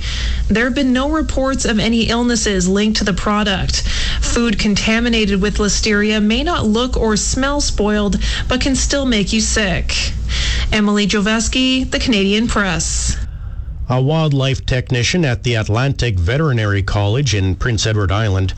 There 0.49 0.65
have 0.65 0.75
been 0.75 0.93
no 0.93 1.09
reports 1.09 1.65
of 1.65 1.79
any 1.79 2.09
illnesses 2.09 2.69
linked 2.69 2.99
to 2.99 3.05
the 3.05 3.13
product. 3.13 3.83
Food 4.21 4.59
contaminated 4.59 5.41
with 5.41 5.59
listeria 5.59 6.21
may 6.21 6.43
not 6.43 6.67
look 6.67 6.97
or 6.97 7.17
smell 7.17 7.61
spoiled, 7.61 8.17
but 8.49 8.61
can 8.61 8.75
still 8.75 9.07
make 9.07 9.33
you 9.33 9.41
sick. 9.41 9.95
Emily 10.73 11.07
Joveski, 11.07 11.91
The 11.91 11.99
Canadian 11.99 12.49
Press 12.49 13.17
a 13.89 14.03
wildlife 14.03 14.67
technician 14.67 15.25
at 15.25 15.45
the 15.45 15.55
Atlantic 15.55 16.19
Veterinary 16.19 16.83
College 16.83 17.35
in 17.35 17.55
Prince 17.55 17.87
Edward 17.87 18.11
Island, 18.11 18.53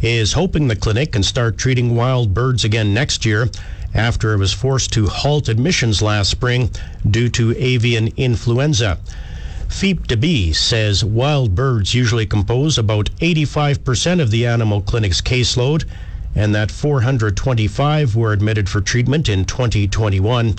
is 0.00 0.32
hoping 0.32 0.68
the 0.68 0.76
clinic 0.76 1.12
can 1.12 1.22
start 1.22 1.58
treating 1.58 1.94
wild 1.94 2.32
birds 2.32 2.64
again 2.64 2.94
next 2.94 3.26
year 3.26 3.50
after 3.92 4.32
it 4.32 4.38
was 4.38 4.54
forced 4.54 4.92
to 4.92 5.06
halt 5.06 5.48
admissions 5.48 6.00
last 6.00 6.30
spring 6.30 6.70
due 7.10 7.28
to 7.28 7.54
avian 7.58 8.08
influenza. 8.16 8.98
Fiep 9.68 10.06
de 10.06 10.16
Bie 10.16 10.52
says 10.52 11.04
wild 11.04 11.54
birds 11.54 11.94
usually 11.94 12.26
compose 12.26 12.78
about 12.78 13.10
85% 13.16 14.22
of 14.22 14.30
the 14.30 14.46
animal 14.46 14.80
clinic's 14.80 15.20
caseload 15.20 15.84
and 16.34 16.54
that 16.54 16.70
425 16.70 18.16
were 18.16 18.32
admitted 18.32 18.68
for 18.68 18.80
treatment 18.80 19.28
in 19.28 19.44
2021. 19.44 20.54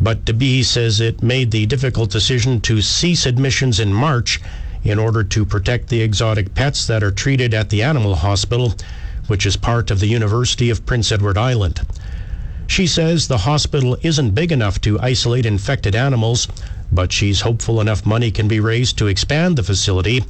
But 0.00 0.24
de 0.24 0.32
Bie 0.32 0.62
says 0.62 1.00
it 1.00 1.22
made 1.22 1.50
the 1.50 1.66
difficult 1.66 2.10
decision 2.10 2.60
to 2.62 2.80
cease 2.80 3.26
admissions 3.26 3.80
in 3.80 3.92
March 3.92 4.40
in 4.84 4.98
order 4.98 5.24
to 5.24 5.44
protect 5.44 5.88
the 5.88 6.00
exotic 6.00 6.54
pets 6.54 6.86
that 6.86 7.02
are 7.02 7.10
treated 7.10 7.52
at 7.52 7.70
the 7.70 7.82
animal 7.82 8.14
hospital, 8.14 8.74
which 9.26 9.44
is 9.44 9.56
part 9.56 9.90
of 9.90 10.00
the 10.00 10.06
University 10.06 10.70
of 10.70 10.86
Prince 10.86 11.10
Edward 11.10 11.36
Island. 11.36 11.80
She 12.68 12.86
says 12.86 13.26
the 13.26 13.38
hospital 13.38 13.96
isn't 14.02 14.34
big 14.34 14.52
enough 14.52 14.80
to 14.82 15.00
isolate 15.00 15.46
infected 15.46 15.96
animals, 15.96 16.46
but 16.92 17.12
she's 17.12 17.40
hopeful 17.40 17.80
enough 17.80 18.06
money 18.06 18.30
can 18.30 18.46
be 18.46 18.60
raised 18.60 18.98
to 18.98 19.08
expand 19.08 19.56
the 19.56 19.62
facility 19.62 20.24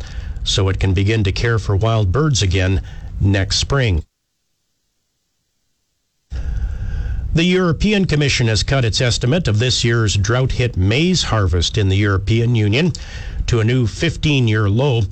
so 0.44 0.68
it 0.68 0.80
can 0.80 0.94
begin 0.94 1.24
to 1.24 1.32
care 1.32 1.58
for 1.58 1.76
wild 1.76 2.10
birds 2.10 2.40
again 2.42 2.80
next 3.20 3.56
spring. 3.56 4.02
The 7.34 7.44
European 7.44 8.06
Commission 8.06 8.48
has 8.48 8.62
cut 8.62 8.86
its 8.86 9.02
estimate 9.02 9.48
of 9.48 9.58
this 9.58 9.84
year's 9.84 10.16
drought 10.16 10.52
hit 10.52 10.78
maize 10.78 11.24
harvest 11.24 11.76
in 11.76 11.90
the 11.90 11.96
European 11.96 12.54
Union 12.54 12.94
to 13.48 13.60
a 13.60 13.64
new 13.64 13.86
15 13.86 14.48
year 14.48 14.70
low, 14.70 15.02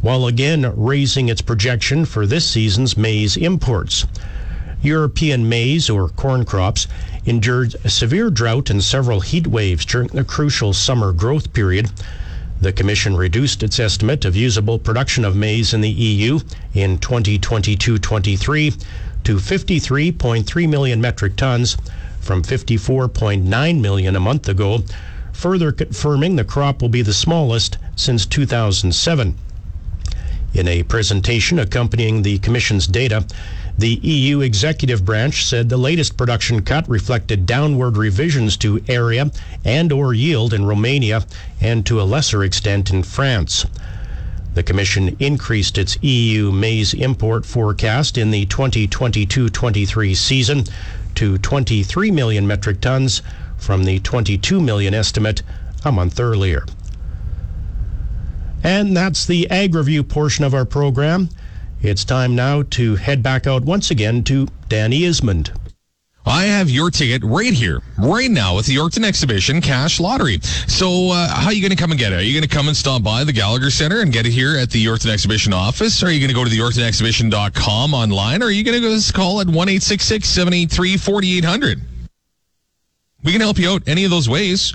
while 0.00 0.26
again 0.26 0.72
raising 0.76 1.28
its 1.28 1.40
projection 1.40 2.04
for 2.04 2.26
this 2.26 2.44
season's 2.44 2.96
maize 2.96 3.36
imports. 3.36 4.06
European 4.82 5.48
maize, 5.48 5.88
or 5.88 6.08
corn 6.08 6.44
crops, 6.44 6.88
endured 7.26 7.76
severe 7.88 8.28
drought 8.28 8.68
and 8.68 8.82
several 8.82 9.20
heat 9.20 9.46
waves 9.46 9.84
during 9.84 10.08
the 10.08 10.24
crucial 10.24 10.72
summer 10.72 11.12
growth 11.12 11.52
period. 11.52 11.88
The 12.60 12.72
Commission 12.72 13.16
reduced 13.16 13.62
its 13.62 13.78
estimate 13.78 14.24
of 14.24 14.34
usable 14.34 14.80
production 14.80 15.24
of 15.24 15.36
maize 15.36 15.72
in 15.72 15.80
the 15.80 15.90
EU 15.90 16.40
in 16.74 16.98
2022 16.98 17.98
23 17.98 18.72
to 19.24 19.36
53.3 19.36 20.68
million 20.68 21.00
metric 21.00 21.36
tons 21.36 21.76
from 22.20 22.42
54.9 22.42 23.80
million 23.80 24.16
a 24.16 24.20
month 24.20 24.48
ago, 24.48 24.82
further 25.32 25.72
confirming 25.72 26.36
the 26.36 26.44
crop 26.44 26.80
will 26.80 26.88
be 26.88 27.02
the 27.02 27.12
smallest 27.12 27.78
since 27.96 28.26
2007. 28.26 29.34
In 30.54 30.68
a 30.68 30.82
presentation 30.82 31.58
accompanying 31.58 32.22
the 32.22 32.38
Commission's 32.38 32.86
data, 32.86 33.24
the 33.78 33.94
EU 34.02 34.40
executive 34.40 35.04
branch 35.04 35.46
said 35.46 35.68
the 35.68 35.78
latest 35.78 36.18
production 36.18 36.62
cut 36.62 36.86
reflected 36.88 37.46
downward 37.46 37.96
revisions 37.96 38.58
to 38.58 38.84
area 38.86 39.30
and 39.64 39.90
or 39.90 40.12
yield 40.12 40.52
in 40.52 40.66
Romania 40.66 41.24
and 41.60 41.86
to 41.86 42.00
a 42.00 42.04
lesser 42.04 42.44
extent 42.44 42.90
in 42.90 43.02
France. 43.02 43.64
The 44.54 44.62
Commission 44.62 45.16
increased 45.18 45.78
its 45.78 45.96
EU 46.02 46.52
maize 46.52 46.92
import 46.92 47.46
forecast 47.46 48.18
in 48.18 48.30
the 48.30 48.44
2022-23 48.46 50.14
season 50.14 50.64
to 51.14 51.38
23 51.38 52.10
million 52.10 52.46
metric 52.46 52.80
tons 52.80 53.22
from 53.56 53.84
the 53.84 53.98
22 54.00 54.60
million 54.60 54.92
estimate 54.92 55.42
a 55.84 55.92
month 55.92 56.20
earlier. 56.20 56.66
And 58.62 58.96
that's 58.96 59.26
the 59.26 59.50
Ag 59.50 59.74
Review 59.74 60.02
portion 60.04 60.44
of 60.44 60.54
our 60.54 60.64
program. 60.64 61.30
It's 61.80 62.04
time 62.04 62.36
now 62.36 62.62
to 62.70 62.96
head 62.96 63.22
back 63.22 63.46
out 63.46 63.64
once 63.64 63.90
again 63.90 64.22
to 64.24 64.48
Danny 64.68 65.00
Ismond. 65.00 65.50
I 66.24 66.44
have 66.44 66.70
your 66.70 66.90
ticket 66.90 67.24
right 67.24 67.52
here, 67.52 67.80
right 67.98 68.30
now 68.30 68.54
with 68.54 68.66
the 68.66 68.76
Yorkton 68.76 69.04
Exhibition 69.04 69.60
Cash 69.60 69.98
Lottery. 69.98 70.38
So, 70.68 71.10
uh, 71.10 71.28
how 71.28 71.46
are 71.46 71.52
you 71.52 71.60
going 71.60 71.76
to 71.76 71.76
come 71.76 71.90
and 71.90 71.98
get 71.98 72.12
it? 72.12 72.16
Are 72.16 72.22
you 72.22 72.32
going 72.32 72.48
to 72.48 72.54
come 72.54 72.68
and 72.68 72.76
stop 72.76 73.02
by 73.02 73.24
the 73.24 73.32
Gallagher 73.32 73.70
Center 73.70 74.00
and 74.00 74.12
get 74.12 74.26
it 74.26 74.30
here 74.30 74.56
at 74.56 74.70
the 74.70 74.84
Yorkton 74.84 75.10
Exhibition 75.10 75.52
office? 75.52 76.00
Or 76.02 76.06
are 76.06 76.10
you 76.10 76.20
going 76.20 76.28
to 76.28 76.34
go 76.34 76.44
to 76.44 76.50
the 76.50 76.58
YorktonExhibition.com 76.58 77.94
online? 77.94 78.42
Or 78.42 78.46
are 78.46 78.50
you 78.50 78.62
going 78.62 78.80
to 78.80 78.88
go 78.88 78.96
to 78.96 79.12
call 79.12 79.40
at 79.40 79.48
1 79.48 79.80
783 79.80 80.96
4800? 80.96 81.80
We 83.24 83.32
can 83.32 83.40
help 83.40 83.58
you 83.58 83.70
out 83.70 83.82
any 83.86 84.04
of 84.04 84.10
those 84.10 84.28
ways 84.28 84.74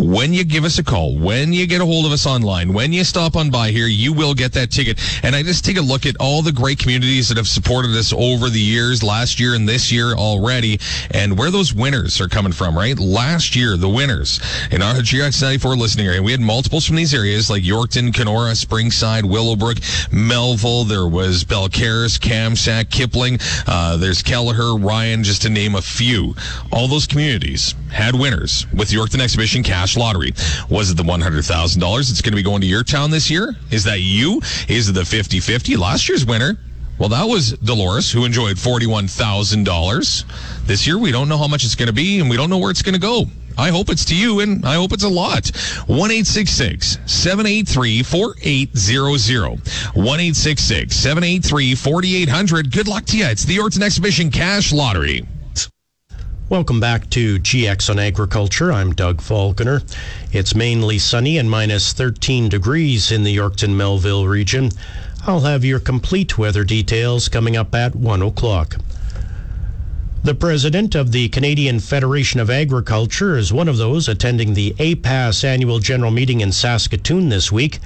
when 0.00 0.32
you 0.32 0.44
give 0.44 0.64
us 0.64 0.78
a 0.78 0.84
call, 0.84 1.16
when 1.18 1.52
you 1.52 1.66
get 1.66 1.80
a 1.80 1.84
hold 1.84 2.06
of 2.06 2.12
us 2.12 2.26
online, 2.26 2.72
when 2.72 2.92
you 2.92 3.04
stop 3.04 3.36
on 3.36 3.50
by 3.50 3.70
here, 3.70 3.86
you 3.86 4.12
will 4.12 4.34
get 4.34 4.52
that 4.52 4.70
ticket. 4.70 4.98
And 5.22 5.36
I 5.36 5.42
just 5.42 5.64
take 5.64 5.76
a 5.76 5.82
look 5.82 6.06
at 6.06 6.16
all 6.16 6.40
the 6.40 6.52
great 6.52 6.78
communities 6.78 7.28
that 7.28 7.36
have 7.36 7.46
supported 7.46 7.90
us 7.90 8.12
over 8.12 8.48
the 8.48 8.60
years, 8.60 9.02
last 9.02 9.38
year 9.38 9.54
and 9.54 9.68
this 9.68 9.92
year 9.92 10.14
already, 10.14 10.80
and 11.10 11.38
where 11.38 11.50
those 11.50 11.74
winners 11.74 12.20
are 12.20 12.28
coming 12.28 12.52
from, 12.52 12.76
right? 12.76 12.98
Last 12.98 13.54
year, 13.54 13.76
the 13.76 13.88
winners 13.88 14.40
in 14.70 14.80
our 14.80 14.94
GX 14.94 15.42
94 15.42 15.76
listening 15.76 16.06
area, 16.06 16.22
we 16.22 16.32
had 16.32 16.40
multiples 16.40 16.86
from 16.86 16.96
these 16.96 17.12
areas 17.12 17.50
like 17.50 17.62
Yorkton, 17.62 18.12
Canora, 18.12 18.52
Springside, 18.52 19.24
Willowbrook, 19.24 19.78
Melville. 20.10 20.84
There 20.84 21.08
was 21.08 21.44
Balcarres, 21.44 22.18
Kamsack, 22.18 22.90
Kipling. 22.90 23.38
Uh, 23.66 23.98
there's 23.98 24.22
Kelliher, 24.22 24.82
Ryan, 24.82 25.24
just 25.24 25.42
to 25.42 25.50
name 25.50 25.74
a 25.74 25.82
few. 25.82 26.34
All 26.72 26.88
those 26.88 27.06
communities 27.06 27.74
had 27.92 28.14
winners 28.14 28.66
with 28.72 28.90
Yorkton 28.90 29.20
Exhibition 29.20 29.62
Cash 29.62 29.89
Lottery. 29.96 30.32
Was 30.68 30.90
it 30.90 30.96
the 30.96 31.02
$100,000 31.02 32.10
it's 32.10 32.22
going 32.22 32.32
to 32.32 32.36
be 32.36 32.42
going 32.42 32.60
to 32.60 32.66
your 32.66 32.84
town 32.84 33.10
this 33.10 33.30
year? 33.30 33.54
Is 33.70 33.84
that 33.84 34.00
you? 34.00 34.40
Is 34.68 34.88
it 34.88 34.92
the 34.92 35.04
50 35.04 35.40
50? 35.40 35.76
Last 35.76 36.08
year's 36.08 36.26
winner 36.26 36.58
well, 37.00 37.08
that 37.08 37.24
was 37.24 37.52
Dolores, 37.52 38.12
who 38.12 38.26
enjoyed 38.26 38.58
$41,000. 38.58 40.66
This 40.66 40.86
year, 40.86 40.98
we 40.98 41.10
don't 41.10 41.30
know 41.30 41.38
how 41.38 41.48
much 41.48 41.64
it's 41.64 41.74
going 41.74 41.86
to 41.86 41.94
be, 41.94 42.20
and 42.20 42.28
we 42.28 42.36
don't 42.36 42.50
know 42.50 42.58
where 42.58 42.70
it's 42.70 42.82
going 42.82 42.92
to 42.92 43.00
go. 43.00 43.24
I 43.56 43.70
hope 43.70 43.88
it's 43.88 44.04
to 44.06 44.14
you, 44.14 44.40
and 44.40 44.66
I 44.66 44.74
hope 44.74 44.92
it's 44.92 45.04
a 45.04 45.08
lot. 45.08 45.50
1 45.86 46.24
783 46.24 48.02
4800. 48.02 49.60
1 49.94 50.34
783 50.34 51.74
4800. 51.74 52.70
Good 52.70 52.86
luck 52.86 53.06
to 53.06 53.16
you. 53.16 53.24
It's 53.24 53.44
the 53.44 53.56
Yorkton 53.56 53.80
Exhibition 53.80 54.30
Cash 54.30 54.70
Lottery. 54.70 55.26
Welcome 56.50 56.80
back 56.80 57.08
to 57.10 57.38
GX 57.38 57.90
on 57.90 58.00
Agriculture. 58.00 58.72
I'm 58.72 58.92
Doug 58.92 59.20
Falconer. 59.20 59.82
It's 60.32 60.52
mainly 60.52 60.98
sunny 60.98 61.38
and 61.38 61.48
minus 61.48 61.92
13 61.92 62.48
degrees 62.48 63.12
in 63.12 63.22
the 63.22 63.36
Yorkton 63.36 63.76
Melville 63.76 64.26
region. 64.26 64.72
I'll 65.28 65.42
have 65.42 65.64
your 65.64 65.78
complete 65.78 66.38
weather 66.38 66.64
details 66.64 67.28
coming 67.28 67.56
up 67.56 67.72
at 67.72 67.94
1 67.94 68.20
o'clock. 68.22 68.78
The 70.24 70.34
president 70.34 70.96
of 70.96 71.12
the 71.12 71.28
Canadian 71.28 71.78
Federation 71.78 72.40
of 72.40 72.50
Agriculture 72.50 73.36
is 73.36 73.52
one 73.52 73.68
of 73.68 73.76
those 73.76 74.08
attending 74.08 74.54
the 74.54 74.74
APAS 74.80 75.44
annual 75.44 75.78
general 75.78 76.10
meeting 76.10 76.40
in 76.40 76.50
Saskatoon 76.50 77.28
this 77.28 77.52
week. 77.52 77.78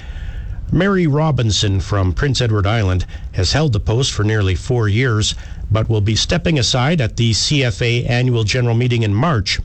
Mary 0.72 1.06
Robinson 1.06 1.80
from 1.80 2.14
Prince 2.14 2.40
Edward 2.40 2.66
Island 2.66 3.04
has 3.32 3.52
held 3.52 3.74
the 3.74 3.78
post 3.78 4.10
for 4.10 4.24
nearly 4.24 4.54
four 4.54 4.88
years 4.88 5.34
but 5.70 5.88
will 5.88 6.00
be 6.02 6.14
stepping 6.14 6.58
aside 6.58 7.00
at 7.00 7.16
the 7.16 7.30
CFA 7.30 8.06
annual 8.08 8.44
general 8.44 8.74
meeting 8.74 9.02
in 9.02 9.14
March. 9.14 9.58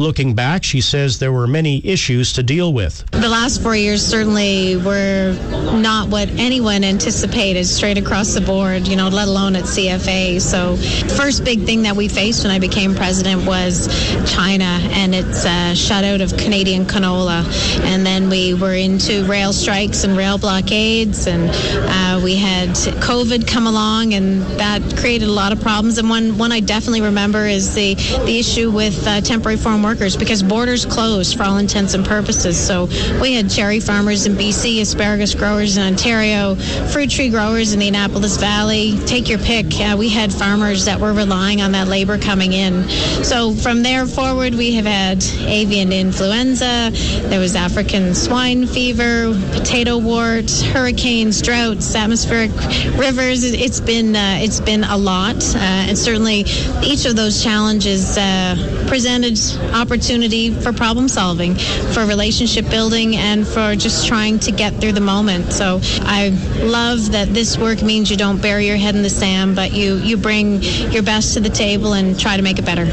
Looking 0.00 0.32
back, 0.32 0.64
she 0.64 0.80
says 0.80 1.18
there 1.18 1.30
were 1.30 1.46
many 1.46 1.86
issues 1.86 2.32
to 2.32 2.42
deal 2.42 2.72
with. 2.72 3.04
The 3.10 3.28
last 3.28 3.62
four 3.62 3.76
years 3.76 4.00
certainly 4.02 4.78
were 4.78 5.36
not 5.74 6.08
what 6.08 6.30
anyone 6.30 6.84
anticipated 6.84 7.66
straight 7.66 7.98
across 7.98 8.32
the 8.32 8.40
board, 8.40 8.88
you 8.88 8.96
know, 8.96 9.10
let 9.10 9.28
alone 9.28 9.56
at 9.56 9.64
CFA. 9.64 10.40
So, 10.40 10.76
first 11.16 11.44
big 11.44 11.64
thing 11.64 11.82
that 11.82 11.96
we 11.96 12.08
faced 12.08 12.44
when 12.44 12.50
I 12.50 12.58
became 12.58 12.94
president 12.94 13.44
was 13.44 13.88
China 14.24 14.64
and 14.64 15.14
its 15.14 15.44
uh, 15.44 15.74
shutout 15.74 16.22
of 16.22 16.34
Canadian 16.38 16.86
canola. 16.86 17.44
And 17.84 18.06
then 18.06 18.30
we 18.30 18.54
were 18.54 18.72
into 18.72 19.26
rail 19.26 19.52
strikes 19.52 20.04
and 20.04 20.16
rail 20.16 20.38
blockades, 20.38 21.26
and 21.26 21.50
uh, 21.50 22.22
we 22.24 22.36
had 22.36 22.70
COVID 22.70 23.46
come 23.46 23.66
along, 23.66 24.14
and 24.14 24.40
that 24.58 24.80
created 24.96 25.28
a 25.28 25.32
lot 25.32 25.52
of 25.52 25.60
problems. 25.60 25.98
And 25.98 26.08
one, 26.08 26.38
one 26.38 26.52
I 26.52 26.60
definitely 26.60 27.02
remember 27.02 27.44
is 27.44 27.74
the, 27.74 27.96
the 28.24 28.38
issue 28.38 28.70
with 28.70 29.06
uh, 29.06 29.20
temporary 29.20 29.58
farm 29.58 29.82
workers 29.82 29.89
because 29.98 30.42
borders 30.42 30.86
closed 30.86 31.36
for 31.36 31.44
all 31.44 31.58
intents 31.58 31.94
and 31.94 32.04
purposes. 32.04 32.58
So 32.58 32.86
we 33.20 33.34
had 33.34 33.50
cherry 33.50 33.80
farmers 33.80 34.26
in 34.26 34.34
BC, 34.34 34.80
asparagus 34.80 35.34
growers 35.34 35.76
in 35.76 35.82
Ontario, 35.82 36.54
fruit 36.54 37.10
tree 37.10 37.28
growers 37.28 37.72
in 37.72 37.80
the 37.80 37.88
Annapolis 37.88 38.36
Valley. 38.36 38.98
Take 39.06 39.28
your 39.28 39.38
pick. 39.38 39.66
Uh, 39.80 39.96
we 39.98 40.08
had 40.08 40.32
farmers 40.32 40.84
that 40.84 41.00
were 41.00 41.12
relying 41.12 41.60
on 41.60 41.72
that 41.72 41.88
labor 41.88 42.18
coming 42.18 42.52
in. 42.52 42.88
So 43.24 43.54
from 43.54 43.82
there 43.82 44.06
forward, 44.06 44.54
we 44.54 44.74
have 44.74 44.86
had 44.86 45.24
avian 45.40 45.92
influenza. 45.92 46.90
There 47.28 47.40
was 47.40 47.56
African 47.56 48.14
swine 48.14 48.66
fever, 48.66 49.32
potato 49.52 49.98
wart, 49.98 50.50
hurricanes, 50.50 51.42
droughts, 51.42 51.94
atmospheric 51.94 52.50
rivers. 52.96 53.44
It's 53.44 53.80
been 53.80 54.14
uh, 54.14 54.38
it's 54.40 54.60
been 54.60 54.84
a 54.84 54.96
lot, 54.96 55.36
uh, 55.54 55.58
and 55.58 55.98
certainly 55.98 56.44
each 56.82 57.06
of 57.06 57.16
those 57.16 57.42
challenges 57.42 58.16
uh, 58.16 58.84
presented 58.88 59.38
opportunity 59.80 60.50
for 60.50 60.72
problem 60.72 61.08
solving, 61.08 61.54
for 61.94 62.04
relationship 62.06 62.68
building, 62.68 63.16
and 63.16 63.46
for 63.46 63.74
just 63.74 64.06
trying 64.06 64.38
to 64.40 64.52
get 64.52 64.74
through 64.74 64.92
the 64.92 65.00
moment. 65.00 65.52
So 65.52 65.80
I 66.02 66.28
love 66.62 67.12
that 67.12 67.28
this 67.28 67.58
work 67.58 67.82
means 67.82 68.10
you 68.10 68.16
don't 68.16 68.40
bury 68.40 68.66
your 68.66 68.76
head 68.76 68.94
in 68.94 69.02
the 69.02 69.10
sand, 69.10 69.56
but 69.56 69.72
you, 69.72 69.96
you 69.96 70.16
bring 70.16 70.62
your 70.92 71.02
best 71.02 71.34
to 71.34 71.40
the 71.40 71.48
table 71.48 71.94
and 71.94 72.18
try 72.18 72.36
to 72.36 72.42
make 72.42 72.58
it 72.58 72.64
better. 72.64 72.90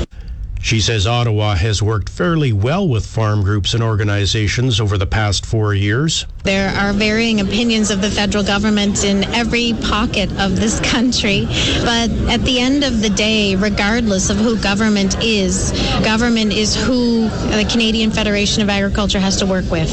She 0.67 0.82
says 0.82 1.08
Ottawa 1.08 1.56
has 1.56 1.82
worked 1.82 2.10
fairly 2.10 2.51
well 2.51 2.86
with 2.86 3.06
farm 3.06 3.41
groups 3.41 3.73
and 3.73 3.82
organizations 3.82 4.82
over 4.82 4.97
the 4.97 5.08
past 5.08 5.45
four 5.45 5.73
years. 5.73 6.25
There 6.43 6.69
are 6.75 6.91
varying 6.91 7.39
opinions 7.39 7.89
of 7.89 8.01
the 8.01 8.10
federal 8.10 8.43
government 8.43 9.06
in 9.06 9.23
every 9.34 9.75
pocket 9.84 10.30
of 10.39 10.58
this 10.58 10.82
country. 10.82 11.45
But 11.86 12.12
at 12.30 12.41
the 12.43 12.60
end 12.60 12.84
of 12.84 13.01
the 13.01 13.10
day, 13.10 13.56
regardless 13.56 14.30
of 14.30 14.36
who 14.36 14.58
government 14.58 15.23
is, 15.23 15.71
government 16.03 16.51
is 16.51 16.75
who 16.75 17.30
the 17.30 17.65
Canadian 17.71 18.12
Federation 18.12 18.62
of 18.62 18.69
Agriculture 18.69 19.19
has 19.19 19.38
to 19.38 19.45
work 19.45 19.71
with. 19.71 19.89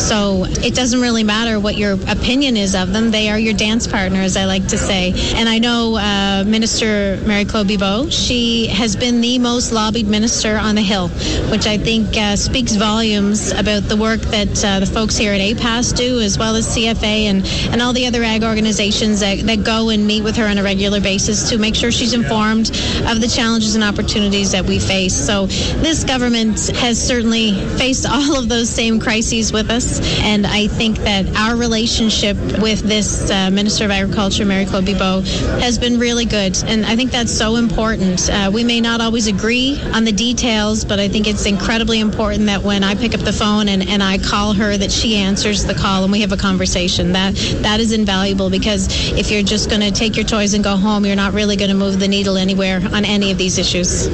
So 0.00 0.44
it 0.46 0.74
doesn't 0.74 1.02
really 1.02 1.24
matter 1.24 1.60
what 1.60 1.76
your 1.76 1.98
opinion 2.08 2.56
is 2.56 2.74
of 2.74 2.94
them. 2.94 3.10
They 3.10 3.28
are 3.28 3.38
your 3.38 3.54
dance 3.54 3.86
partner, 3.86 4.20
as 4.20 4.38
I 4.38 4.46
like 4.46 4.68
to 4.68 4.78
say. 4.78 5.12
And 5.34 5.50
I 5.50 5.58
know 5.58 5.96
uh, 5.96 6.44
Minister 6.46 7.18
Marie-Claude 7.26 7.68
Bibeau, 7.68 8.10
she 8.10 8.68
has 8.68 8.96
been 8.96 9.20
the 9.20 9.38
most 9.38 9.70
lobbied 9.70 10.13
minister 10.14 10.56
on 10.56 10.76
the 10.76 10.80
Hill, 10.80 11.08
which 11.50 11.66
I 11.66 11.76
think 11.76 12.16
uh, 12.16 12.36
speaks 12.36 12.76
volumes 12.76 13.50
about 13.50 13.82
the 13.82 13.96
work 13.96 14.20
that 14.20 14.64
uh, 14.64 14.78
the 14.78 14.86
folks 14.86 15.16
here 15.16 15.32
at 15.32 15.40
APAS 15.40 15.92
do, 15.92 16.20
as 16.20 16.38
well 16.38 16.54
as 16.54 16.68
CFA 16.68 17.24
and, 17.30 17.44
and 17.72 17.82
all 17.82 17.92
the 17.92 18.06
other 18.06 18.22
ag 18.22 18.44
organizations 18.44 19.18
that, 19.18 19.40
that 19.40 19.64
go 19.64 19.88
and 19.88 20.06
meet 20.06 20.22
with 20.22 20.36
her 20.36 20.46
on 20.46 20.56
a 20.56 20.62
regular 20.62 21.00
basis 21.00 21.50
to 21.50 21.58
make 21.58 21.74
sure 21.74 21.90
she's 21.90 22.14
informed 22.14 22.68
of 23.10 23.20
the 23.20 23.26
challenges 23.26 23.74
and 23.74 23.82
opportunities 23.82 24.52
that 24.52 24.64
we 24.64 24.78
face. 24.78 25.16
So 25.16 25.46
this 25.82 26.04
government 26.04 26.68
has 26.76 26.96
certainly 27.04 27.52
faced 27.76 28.06
all 28.08 28.38
of 28.38 28.48
those 28.48 28.70
same 28.70 29.00
crises 29.00 29.52
with 29.52 29.68
us, 29.68 29.98
and 30.20 30.46
I 30.46 30.68
think 30.68 30.98
that 30.98 31.26
our 31.36 31.56
relationship 31.56 32.36
with 32.62 32.82
this 32.82 33.32
uh, 33.32 33.50
Minister 33.50 33.84
of 33.84 33.90
Agriculture, 33.90 34.44
Marie-Claude 34.44 34.84
Bibeau, 34.84 35.22
has 35.58 35.76
been 35.76 35.98
really 35.98 36.24
good, 36.24 36.56
and 36.66 36.86
I 36.86 36.94
think 36.94 37.10
that's 37.10 37.32
so 37.32 37.56
important. 37.56 38.30
Uh, 38.30 38.52
we 38.54 38.62
may 38.62 38.80
not 38.80 39.00
always 39.00 39.26
agree 39.26 39.80
on 39.92 40.03
the 40.04 40.12
details, 40.12 40.84
but 40.84 40.98
I 40.98 41.08
think 41.08 41.26
it's 41.26 41.46
incredibly 41.46 42.00
important 42.00 42.46
that 42.46 42.62
when 42.62 42.84
I 42.84 42.94
pick 42.94 43.14
up 43.14 43.20
the 43.20 43.32
phone 43.32 43.68
and, 43.68 43.88
and 43.88 44.02
I 44.02 44.18
call 44.18 44.52
her, 44.52 44.76
that 44.76 44.92
she 44.92 45.16
answers 45.16 45.64
the 45.64 45.74
call 45.74 46.04
and 46.04 46.12
we 46.12 46.20
have 46.20 46.32
a 46.32 46.36
conversation. 46.36 47.12
That 47.12 47.34
that 47.62 47.80
is 47.80 47.92
invaluable 47.92 48.50
because 48.50 48.88
if 49.12 49.30
you're 49.30 49.42
just 49.42 49.68
going 49.68 49.80
to 49.80 49.90
take 49.90 50.16
your 50.16 50.24
toys 50.24 50.54
and 50.54 50.62
go 50.62 50.76
home, 50.76 51.04
you're 51.04 51.16
not 51.16 51.32
really 51.32 51.56
going 51.56 51.70
to 51.70 51.76
move 51.76 52.00
the 52.00 52.08
needle 52.08 52.36
anywhere 52.36 52.80
on 52.92 53.04
any 53.04 53.30
of 53.30 53.38
these 53.38 53.58
issues. 53.58 54.08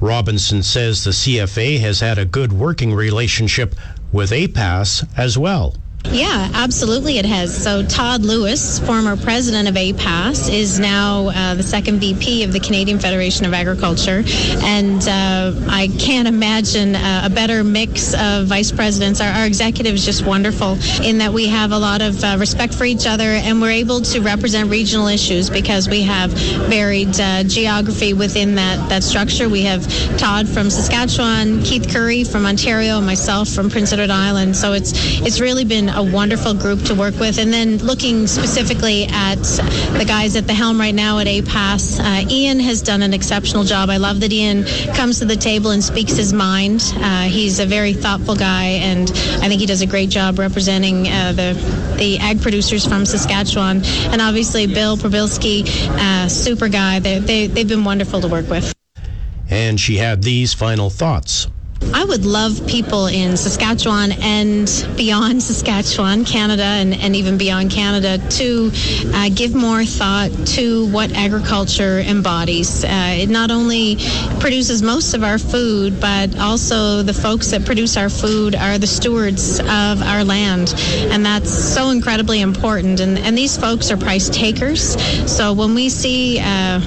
Robinson 0.00 0.62
says 0.62 1.04
the 1.04 1.10
CFA 1.10 1.78
has 1.80 2.00
had 2.00 2.18
a 2.18 2.24
good 2.24 2.52
working 2.52 2.94
relationship 2.94 3.74
with 4.12 4.30
APAS 4.30 5.06
as 5.16 5.36
well. 5.36 5.76
Yeah, 6.12 6.50
absolutely 6.54 7.18
it 7.18 7.24
has. 7.24 7.56
So 7.56 7.84
Todd 7.84 8.22
Lewis, 8.22 8.80
former 8.80 9.16
president 9.16 9.68
of 9.68 9.76
APAS, 9.76 10.52
is 10.52 10.80
now 10.80 11.28
uh, 11.28 11.54
the 11.54 11.62
second 11.62 12.00
VP 12.00 12.42
of 12.42 12.52
the 12.52 12.58
Canadian 12.58 12.98
Federation 12.98 13.46
of 13.46 13.54
Agriculture. 13.54 14.24
And 14.62 15.00
uh, 15.06 15.52
I 15.68 15.88
can't 16.00 16.26
imagine 16.26 16.96
uh, 16.96 17.22
a 17.26 17.30
better 17.30 17.62
mix 17.62 18.12
of 18.14 18.46
vice 18.46 18.72
presidents. 18.72 19.20
Our, 19.20 19.28
our 19.28 19.46
executive 19.46 19.94
is 19.94 20.04
just 20.04 20.26
wonderful 20.26 20.78
in 21.00 21.18
that 21.18 21.32
we 21.32 21.46
have 21.46 21.70
a 21.70 21.78
lot 21.78 22.02
of 22.02 22.22
uh, 22.24 22.36
respect 22.40 22.74
for 22.74 22.84
each 22.84 23.06
other 23.06 23.30
and 23.30 23.60
we're 23.60 23.70
able 23.70 24.00
to 24.00 24.20
represent 24.20 24.68
regional 24.68 25.06
issues 25.06 25.48
because 25.48 25.88
we 25.88 26.02
have 26.02 26.32
varied 26.32 27.20
uh, 27.20 27.44
geography 27.44 28.14
within 28.14 28.56
that, 28.56 28.88
that 28.88 29.04
structure. 29.04 29.48
We 29.48 29.62
have 29.62 29.86
Todd 30.18 30.48
from 30.48 30.70
Saskatchewan, 30.70 31.62
Keith 31.62 31.88
Currie 31.88 32.24
from 32.24 32.46
Ontario, 32.46 32.96
and 32.96 33.06
myself 33.06 33.48
from 33.48 33.70
Prince 33.70 33.92
Edward 33.92 34.10
Island. 34.10 34.56
So 34.56 34.72
it's, 34.72 34.92
it's 35.20 35.40
really 35.40 35.64
been 35.64 35.88
a 35.94 36.02
wonderful 36.02 36.54
group 36.54 36.82
to 36.84 36.94
work 36.94 37.18
with. 37.18 37.38
And 37.38 37.52
then 37.52 37.78
looking 37.78 38.26
specifically 38.26 39.06
at 39.10 39.42
the 39.98 40.04
guys 40.06 40.36
at 40.36 40.46
the 40.46 40.54
helm 40.54 40.78
right 40.78 40.94
now 40.94 41.18
at 41.18 41.26
APAS, 41.26 42.00
uh, 42.00 42.28
Ian 42.28 42.60
has 42.60 42.82
done 42.82 43.02
an 43.02 43.12
exceptional 43.14 43.64
job. 43.64 43.90
I 43.90 43.96
love 43.96 44.20
that 44.20 44.32
Ian 44.32 44.64
comes 44.94 45.18
to 45.18 45.24
the 45.24 45.36
table 45.36 45.70
and 45.70 45.82
speaks 45.82 46.16
his 46.16 46.32
mind. 46.32 46.82
Uh, 46.96 47.24
he's 47.24 47.60
a 47.60 47.66
very 47.66 47.92
thoughtful 47.92 48.36
guy, 48.36 48.64
and 48.64 49.10
I 49.10 49.48
think 49.48 49.60
he 49.60 49.66
does 49.66 49.82
a 49.82 49.86
great 49.86 50.10
job 50.10 50.38
representing 50.38 51.08
uh, 51.08 51.32
the 51.32 51.50
the 51.98 52.18
ag 52.18 52.40
producers 52.40 52.86
from 52.86 53.04
Saskatchewan. 53.04 53.82
And 53.84 54.20
obviously, 54.22 54.66
Bill 54.66 54.96
Prybylski, 54.96 55.66
uh, 55.90 56.28
super 56.28 56.68
guy. 56.68 56.98
They, 56.98 57.18
they, 57.18 57.46
they've 57.46 57.68
been 57.68 57.84
wonderful 57.84 58.20
to 58.22 58.28
work 58.28 58.48
with. 58.48 58.72
And 59.50 59.78
she 59.78 59.96
had 59.96 60.22
these 60.22 60.54
final 60.54 60.90
thoughts. 60.90 61.48
I 61.92 62.04
would 62.04 62.24
love 62.24 62.66
people 62.66 63.06
in 63.06 63.36
Saskatchewan 63.36 64.12
and 64.12 64.66
beyond 64.96 65.42
Saskatchewan, 65.50 66.24
Canada, 66.24 66.62
and, 66.62 66.94
and 66.94 67.16
even 67.16 67.36
beyond 67.36 67.70
Canada 67.70 68.18
to 68.36 68.70
uh, 69.14 69.28
give 69.34 69.54
more 69.54 69.84
thought 69.84 70.30
to 70.54 70.90
what 70.92 71.12
agriculture 71.12 71.98
embodies. 72.00 72.84
Uh, 72.84 72.88
it 73.18 73.28
not 73.28 73.50
only 73.50 73.96
produces 74.38 74.82
most 74.82 75.14
of 75.14 75.24
our 75.24 75.38
food, 75.38 76.00
but 76.00 76.38
also 76.38 77.02
the 77.02 77.14
folks 77.14 77.50
that 77.50 77.64
produce 77.64 77.96
our 77.96 78.08
food 78.08 78.54
are 78.54 78.78
the 78.78 78.86
stewards 78.86 79.58
of 79.58 80.02
our 80.02 80.22
land. 80.24 80.74
And 81.10 81.24
that's 81.26 81.50
so 81.50 81.90
incredibly 81.90 82.40
important. 82.40 83.00
And, 83.00 83.18
and 83.18 83.36
these 83.36 83.56
folks 83.56 83.90
are 83.90 83.96
price 83.96 84.28
takers. 84.30 85.00
So 85.30 85.52
when 85.52 85.74
we 85.74 85.88
see 85.88 86.38
uh, 86.40 86.80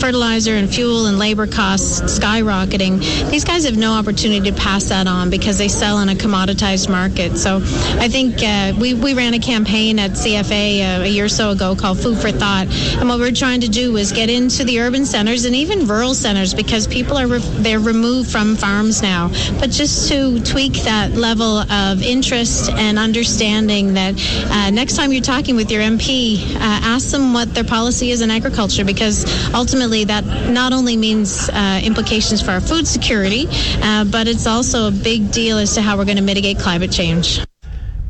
fertilizer 0.00 0.54
and 0.54 0.68
fuel 0.68 1.06
and 1.06 1.18
labor 1.18 1.46
costs 1.46 2.18
skyrocketing, 2.18 3.00
these 3.30 3.44
guys 3.44 3.64
have 3.64 3.76
no 3.76 3.92
opportunity 3.92 4.50
to 4.50 4.56
pass 4.56 4.84
that 4.88 5.06
on 5.06 5.30
because 5.30 5.58
they 5.58 5.68
sell 5.68 6.00
in 6.00 6.08
a 6.08 6.14
commoditized 6.14 6.88
market. 6.88 7.36
So 7.36 7.56
I 7.98 8.08
think 8.08 8.42
uh, 8.42 8.72
we, 8.78 8.94
we 8.94 9.14
ran 9.14 9.34
a 9.34 9.38
campaign 9.38 9.98
at 9.98 10.12
CFA 10.12 11.00
uh, 11.00 11.02
a 11.02 11.08
year 11.08 11.26
or 11.26 11.28
so 11.28 11.50
ago 11.50 11.76
called 11.76 12.00
Food 12.00 12.18
for 12.18 12.30
Thought. 12.30 12.66
And 12.98 13.08
what 13.08 13.18
we're 13.18 13.32
trying 13.32 13.60
to 13.60 13.68
do 13.68 13.96
is 13.96 14.12
get 14.12 14.30
into 14.30 14.64
the 14.64 14.80
urban 14.80 15.06
centers 15.06 15.44
and 15.44 15.54
even 15.54 15.86
rural 15.86 16.14
centers 16.14 16.54
because 16.54 16.86
people 16.86 17.16
are 17.16 17.26
re- 17.26 17.38
they're 17.38 17.80
removed 17.80 18.30
from 18.30 18.56
farms 18.56 19.02
now. 19.02 19.28
But 19.60 19.70
just 19.70 20.08
to 20.08 20.40
tweak 20.40 20.72
that 20.84 21.12
level 21.12 21.58
of 21.58 22.02
interest 22.02 22.70
and 22.70 22.98
understanding 22.98 23.94
that 23.94 24.14
uh, 24.50 24.70
next 24.70 24.96
time 24.96 25.12
you're 25.12 25.22
talking 25.22 25.56
with 25.56 25.70
your 25.70 25.82
MP, 25.82 26.54
uh, 26.56 26.58
ask 26.60 27.10
them 27.10 27.32
what 27.32 27.54
their 27.54 27.64
policy 27.64 28.10
is 28.10 28.20
in 28.20 28.30
agriculture 28.30 28.84
because 28.84 29.24
ultimately 29.54 29.83
that 30.04 30.24
not 30.50 30.72
only 30.72 30.96
means 30.96 31.48
uh, 31.50 31.80
implications 31.84 32.40
for 32.40 32.52
our 32.52 32.60
food 32.60 32.86
security, 32.86 33.46
uh, 33.82 34.04
but 34.04 34.26
it's 34.26 34.46
also 34.46 34.88
a 34.88 34.90
big 34.90 35.30
deal 35.30 35.58
as 35.58 35.74
to 35.74 35.82
how 35.82 35.96
we're 35.96 36.04
going 36.06 36.16
to 36.16 36.22
mitigate 36.22 36.58
climate 36.58 36.90
change. 36.90 37.40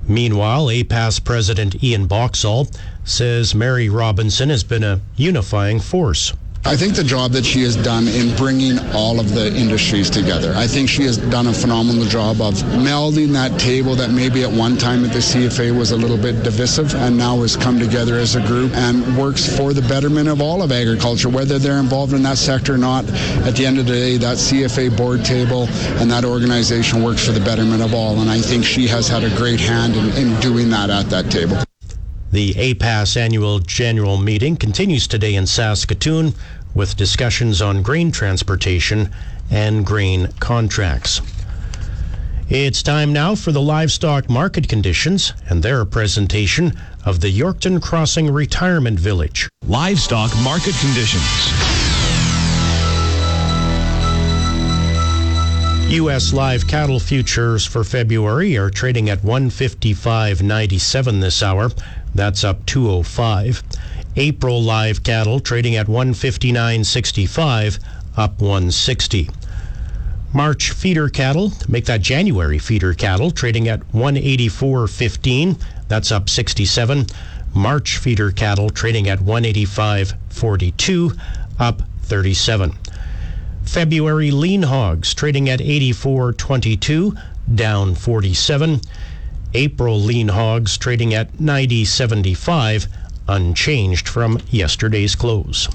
Meanwhile, 0.07 0.67
APAS 0.67 1.25
President 1.25 1.83
Ian 1.83 2.07
Boxall 2.07 2.69
says 3.05 3.55
Mary 3.55 3.89
Robinson 3.89 4.51
has 4.51 4.63
been 4.63 4.85
a 4.85 5.01
unifying 5.17 5.81
force. 5.81 6.33
I 6.67 6.77
think 6.77 6.95
the 6.95 7.05
job 7.05 7.33
that 7.33 7.45
she 7.45 7.61
has 7.65 7.77
done 7.77 8.09
in 8.09 8.35
bringing 8.37 8.79
all 8.95 9.21
of 9.21 9.35
the 9.35 9.55
industries 9.55 10.09
together, 10.09 10.55
I 10.57 10.67
think 10.67 10.89
she 10.89 11.03
has 11.03 11.19
done 11.19 11.47
a 11.47 11.53
phenomenal 11.53 12.07
job 12.07 12.41
of 12.41 12.55
melding 12.81 13.35
that 13.35 13.61
table 13.61 13.95
that 13.97 14.11
maybe 14.11 14.45
at 14.45 14.51
one 14.51 14.79
time 14.79 15.05
at 15.05 15.13
the 15.13 15.19
CFA 15.19 15.77
was 15.77 15.91
a 15.91 15.97
little 15.97 16.17
bit 16.17 16.43
divisive 16.43 16.95
and 16.95 17.19
now 17.19 17.43
has 17.43 17.55
come 17.55 17.79
together 17.79 18.15
as 18.15 18.35
a 18.35 18.41
group 18.47 18.73
and 18.73 19.15
works 19.15 19.45
for 19.59 19.75
the 19.75 19.83
betterment 19.83 20.27
of 20.27 20.41
all 20.41 20.63
of 20.63 20.73
agriculture, 20.73 21.29
whether 21.29 21.59
they're 21.59 21.81
involved 21.81 22.15
in 22.15 22.23
that 22.23 22.39
sector 22.39 22.75
or 22.75 22.79
not. 22.79 23.05
At 23.45 23.57
the 23.57 23.67
end 23.67 23.79
of 23.79 23.85
the 23.85 23.93
day, 23.93 24.17
that 24.17 24.39
CFA 24.39 24.97
board 24.97 25.23
table 25.23 25.69
and 26.01 26.11
that 26.11 26.25
organization 26.25 27.03
works 27.03 27.27
for 27.27 27.33
the 27.33 27.45
betterment 27.45 27.83
of 27.83 27.93
all. 27.93 28.23
And 28.23 28.31
I 28.31 28.41
think 28.41 28.65
she 28.65 28.89
has 28.89 29.07
had 29.07 29.23
a 29.23 29.37
great 29.37 29.61
hand 29.61 29.97
in, 29.97 30.11
in 30.13 30.41
doing 30.41 30.71
that 30.71 30.89
at 30.89 31.11
that 31.11 31.31
table. 31.31 31.59
The 32.35 32.55
APAS 32.55 33.17
annual 33.17 33.61
general 33.61 34.17
meeting 34.17 34.57
continues 34.57 35.07
today 35.07 35.37
in 35.37 35.47
Saskatoon 35.47 36.35
with 36.75 36.97
discussions 36.97 37.63
on 37.63 37.81
grain 37.81 38.11
transportation 38.11 39.11
and 39.53 39.87
grain 39.87 40.27
contracts. 40.41 41.21
It's 42.49 42.83
time 42.83 43.13
now 43.13 43.37
for 43.37 43.53
the 43.53 43.61
livestock 43.61 44.29
market 44.29 44.69
conditions 44.69 45.33
and 45.49 45.63
their 45.63 45.85
presentation 45.85 46.77
of 47.07 47.21
the 47.21 47.31
Yorkton 47.31 47.81
Crossing 47.81 48.29
Retirement 48.29 48.99
Village. 48.99 49.49
Livestock 49.69 50.33
market 50.43 50.75
conditions. 50.81 51.23
U.S. 55.89 56.33
live 56.33 56.67
cattle 56.67 56.99
futures 56.99 57.65
for 57.65 57.85
February 57.85 58.57
are 58.57 58.71
trading 58.71 59.09
at 59.09 59.21
155.97 59.21 61.21
this 61.21 61.41
hour. 61.41 61.71
That's 62.15 62.45
up 62.45 62.65
205. 62.67 63.63
April 64.17 64.63
live 64.63 65.03
cattle 65.03 65.41
trading 65.41 65.75
at 65.75 65.89
159.65, 65.89 67.81
up 68.17 68.41
160. 68.41 69.29
March 70.33 70.71
feeder 70.71 71.09
cattle, 71.09 71.53
make 71.69 71.85
that 71.87 72.01
January 72.01 72.59
feeder 72.59 72.95
cattle 72.95 73.31
trading 73.31 73.69
at 73.69 73.81
184.15, 73.93 75.61
that's 75.89 76.13
up 76.13 76.29
67. 76.29 77.07
March 77.55 77.99
feeder 77.99 78.31
cattle 78.33 78.71
trading 78.71 79.09
at 79.09 79.21
185.42, 79.21 81.19
up 81.59 81.83
37. 82.03 82.73
February 83.65 84.31
lean 84.31 84.63
hogs 84.63 85.15
trading 85.15 85.49
at 85.49 85.61
84.22, 85.61 87.21
down 87.55 87.95
47. 87.95 88.81
April 89.55 90.01
lean 90.01 90.29
hogs 90.29 90.77
trading 90.77 91.15
at 91.15 91.33
90.75, 91.35 92.89
unchanged 93.29 94.09
from 94.09 94.41
yesterday's 94.51 95.15
close. 95.15 95.69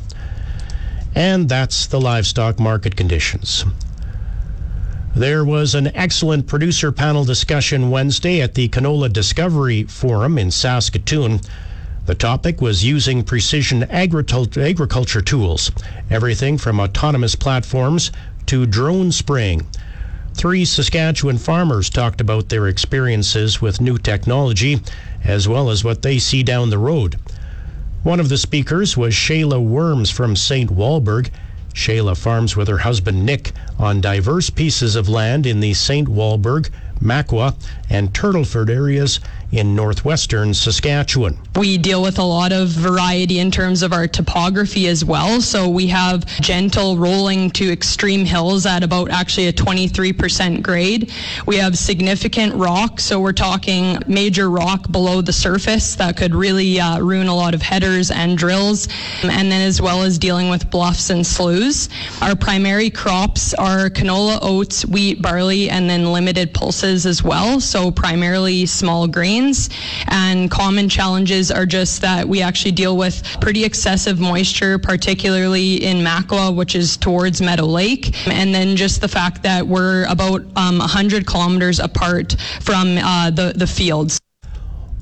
And 1.16 1.50
that's 1.50 1.88
the 1.88 2.00
livestock 2.00 2.60
market 2.60 2.96
conditions. 2.96 3.66
There 5.16 5.44
was 5.44 5.76
an 5.76 5.88
excellent 5.96 6.46
producer 6.46 6.92
panel 6.92 7.24
discussion 7.26 7.90
Wednesday 7.90 8.42
at 8.42 8.54
the 8.54 8.70
Canola 8.70 9.12
Discovery 9.12 9.84
Forum 9.84 10.38
in 10.38 10.52
Saskatoon. 10.52 11.42
The 12.06 12.16
topic 12.16 12.62
was 12.62 12.86
using 12.86 13.24
precision 13.24 13.84
agriculture 13.84 15.22
tools, 15.22 15.72
everything 16.10 16.58
from 16.58 16.80
autonomous 16.80 17.36
platforms 17.36 18.12
to 18.46 18.66
drone 18.66 19.12
spraying. 19.12 19.66
Three 20.34 20.64
Saskatchewan 20.64 21.38
farmers 21.38 21.90
talked 21.90 22.22
about 22.22 22.50
their 22.50 22.68
experiences 22.68 23.62
with 23.62 23.82
new 23.82 23.98
technology, 23.98 24.80
as 25.24 25.48
well 25.48 25.70
as 25.70 25.84
what 25.84 26.02
they 26.02 26.18
see 26.18 26.44
down 26.44 26.70
the 26.70 26.78
road. 26.78 27.18
One 28.04 28.20
of 28.20 28.30
the 28.30 28.38
speakers 28.38 28.96
was 28.96 29.14
Shayla 29.14 29.62
Worms 29.62 30.10
from 30.10 30.36
St. 30.36 30.72
Walburg. 30.72 31.30
Shayla 31.74 32.18
farms 32.18 32.56
with 32.56 32.68
her 32.68 32.80
husband 32.80 33.26
Nick 33.26 33.52
on 33.78 34.02
diverse 34.02 34.50
pieces 34.50 34.96
of 34.96 35.10
land 35.10 35.46
in 35.46 35.60
the 35.60 35.74
St. 35.74 36.08
Walburg, 36.08 36.70
Makwa, 37.02 37.56
and 37.90 38.14
Turtleford 38.14 38.70
areas 38.70 39.20
in 39.52 39.76
northwestern 39.76 40.54
Saskatchewan. 40.54 41.38
We 41.56 41.78
deal 41.78 42.02
with 42.02 42.20
a 42.20 42.24
lot 42.24 42.52
of 42.52 42.70
variety 42.70 43.40
in 43.40 43.52
terms 43.52 43.82
of 43.82 43.92
our 43.92 44.08
topography 44.08 44.88
as 44.88 45.04
well. 45.04 45.42
So 45.42 45.68
we 45.68 45.88
have 45.88 46.26
gentle 46.40 46.98
rolling 46.98 47.50
to 47.52 47.72
extreme 47.72 48.26
hills 48.26 48.66
at 48.66 48.84
about 48.84 49.10
actually 49.10 49.48
a 49.48 49.54
23% 49.54 50.62
grade. 50.62 51.12
We 51.46 51.58
have 51.58 51.78
significant 51.78 52.54
rock. 52.56 53.00
So 53.00 53.20
we're 53.20 53.34
talking 53.34 53.98
major 54.08 54.50
rock 54.50 54.92
below 54.92 55.22
the 55.22 55.34
surface 55.34 55.96
that 55.96 56.16
could 56.16 56.36
really 56.36 56.80
uh, 56.80 57.00
ruin 57.00 57.28
a 57.28 57.36
lot 57.36 57.54
of 57.54 57.62
headers 57.62 58.12
and 58.12 58.38
drills. 58.38 58.88
And 59.24 59.52
then 59.52 59.68
as 59.68 59.82
well 59.82 60.04
as 60.04 60.18
dealing 60.20 60.50
with 60.50 60.70
bluffs 60.70 61.10
and 61.10 61.26
sloughs. 61.26 61.90
Our 62.22 62.36
primary 62.36 62.90
crops 62.90 63.54
are 63.56 63.90
canola, 63.90 64.40
oats, 64.42 64.86
wheat, 64.86 65.22
barley, 65.22 65.70
and 65.70 65.90
then 65.90 66.12
limited 66.14 66.54
pulses 66.54 67.06
as 67.06 67.24
well. 67.24 67.60
So 67.60 67.92
primarily 67.92 68.66
small 68.66 69.08
And 70.08 70.52
common 70.52 70.90
challenges 70.90 71.52
are 71.52 71.66
just 71.66 72.02
that 72.02 72.28
we 72.28 72.42
actually 72.42 72.72
deal 72.72 72.98
with 72.98 73.24
pretty 73.40 73.64
excessive 73.64 74.20
moisture, 74.20 74.78
particularly 74.78 75.84
in 75.84 75.98
Makwa, 75.98 76.56
which 76.56 76.76
is 76.76 76.98
towards 76.98 77.42
Meadow 77.42 77.66
Lake. 77.66 78.28
And 78.28 78.54
then 78.54 78.76
just 78.76 79.02
the 79.02 79.08
fact 79.08 79.44
that 79.44 79.66
we're 79.68 80.06
about 80.06 80.42
um, 80.56 80.80
100 80.80 81.26
kilometers 81.26 81.80
apart 81.80 82.36
from 82.62 82.98
uh, 82.98 83.32
the, 83.32 83.54
the 83.56 83.68
fields. 83.68 84.20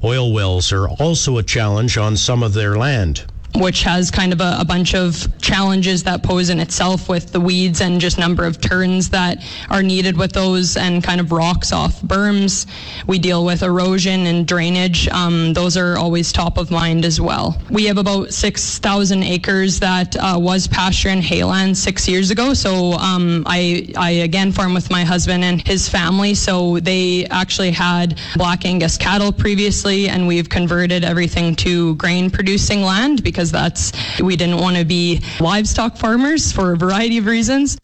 Oil 0.03 0.31
wells 0.31 0.71
are 0.71 0.87
also 0.87 1.37
a 1.37 1.43
challenge 1.43 1.97
on 1.97 2.15
some 2.15 2.43
of 2.43 2.53
their 2.53 2.77
land 2.77 3.25
which 3.59 3.83
has 3.83 4.11
kind 4.11 4.33
of 4.33 4.41
a, 4.41 4.57
a, 4.59 4.65
bunch 4.65 4.93
of 4.93 5.25
challenges 5.41 6.03
that 6.03 6.21
pose 6.21 6.49
in 6.49 6.59
itself 6.59 7.09
with 7.09 7.31
the 7.31 7.39
weeds 7.39 7.81
and 7.81 7.99
just 7.99 8.19
number 8.19 8.45
of 8.45 8.61
turns 8.61 9.09
that 9.09 9.43
are 9.69 9.81
needed 9.81 10.17
with 10.17 10.31
those 10.33 10.77
and 10.77 11.03
kind 11.03 11.19
of 11.19 11.31
rocks 11.31 11.71
off 11.71 12.01
berms. 12.01 12.67
We 13.07 13.17
deal 13.17 13.45
with 13.45 13.63
erosion 13.63 14.27
and 14.27 14.47
drainage. 14.47 15.07
Um, 15.09 15.53
those 15.53 15.77
are 15.77 15.97
always 15.97 16.31
top 16.31 16.57
of 16.57 16.69
mind 16.69 17.05
as 17.05 17.19
well. 17.19 17.59
We 17.69 17.85
have 17.85 17.97
about 17.97 18.33
6,000 18.33 19.23
acres 19.23 19.79
that 19.79 20.15
uh, 20.17 20.37
was 20.39 20.67
pasture 20.67 21.09
and 21.09 21.23
hayland 21.23 21.75
six 21.75 22.07
years 22.07 22.29
ago. 22.29 22.53
So 22.53 22.93
um, 22.93 23.43
I, 23.45 23.91
I 23.97 24.11
again 24.11 24.51
farm 24.51 24.73
with 24.73 24.91
my 24.91 25.03
husband 25.03 25.43
and 25.43 25.65
his 25.65 25.89
family. 25.89 26.35
So 26.35 26.79
they 26.79 27.25
actually 27.27 27.71
had 27.71 28.19
Black 28.35 28.65
Angus 28.65 28.97
cattle 28.97 29.31
previously, 29.31 30.09
and 30.09 30.27
we've 30.27 30.49
converted 30.49 31.03
everything 31.03 31.55
to 31.57 31.95
grain 31.95 32.29
producing 32.29 32.81
land 32.81 33.23
because 33.23 33.46
because 33.51 33.91
that's 33.91 34.21
we 34.21 34.35
didn't 34.35 34.57
want 34.57 34.77
to 34.77 34.85
be 34.85 35.21
livestock 35.39 35.97
farmers 35.97 36.51
for 36.51 36.73
a 36.73 36.77
variety 36.77 37.17
of 37.17 37.25
reasons. 37.25 37.77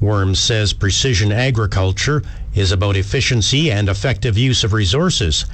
Worms 0.00 0.38
says 0.38 0.72
precision 0.72 1.32
agriculture 1.32 2.22
is 2.54 2.72
about 2.72 2.96
efficiency 2.96 3.70
and 3.70 3.88
effective 3.88 4.36
use 4.36 4.64
of 4.64 4.72
resources. 4.72 5.46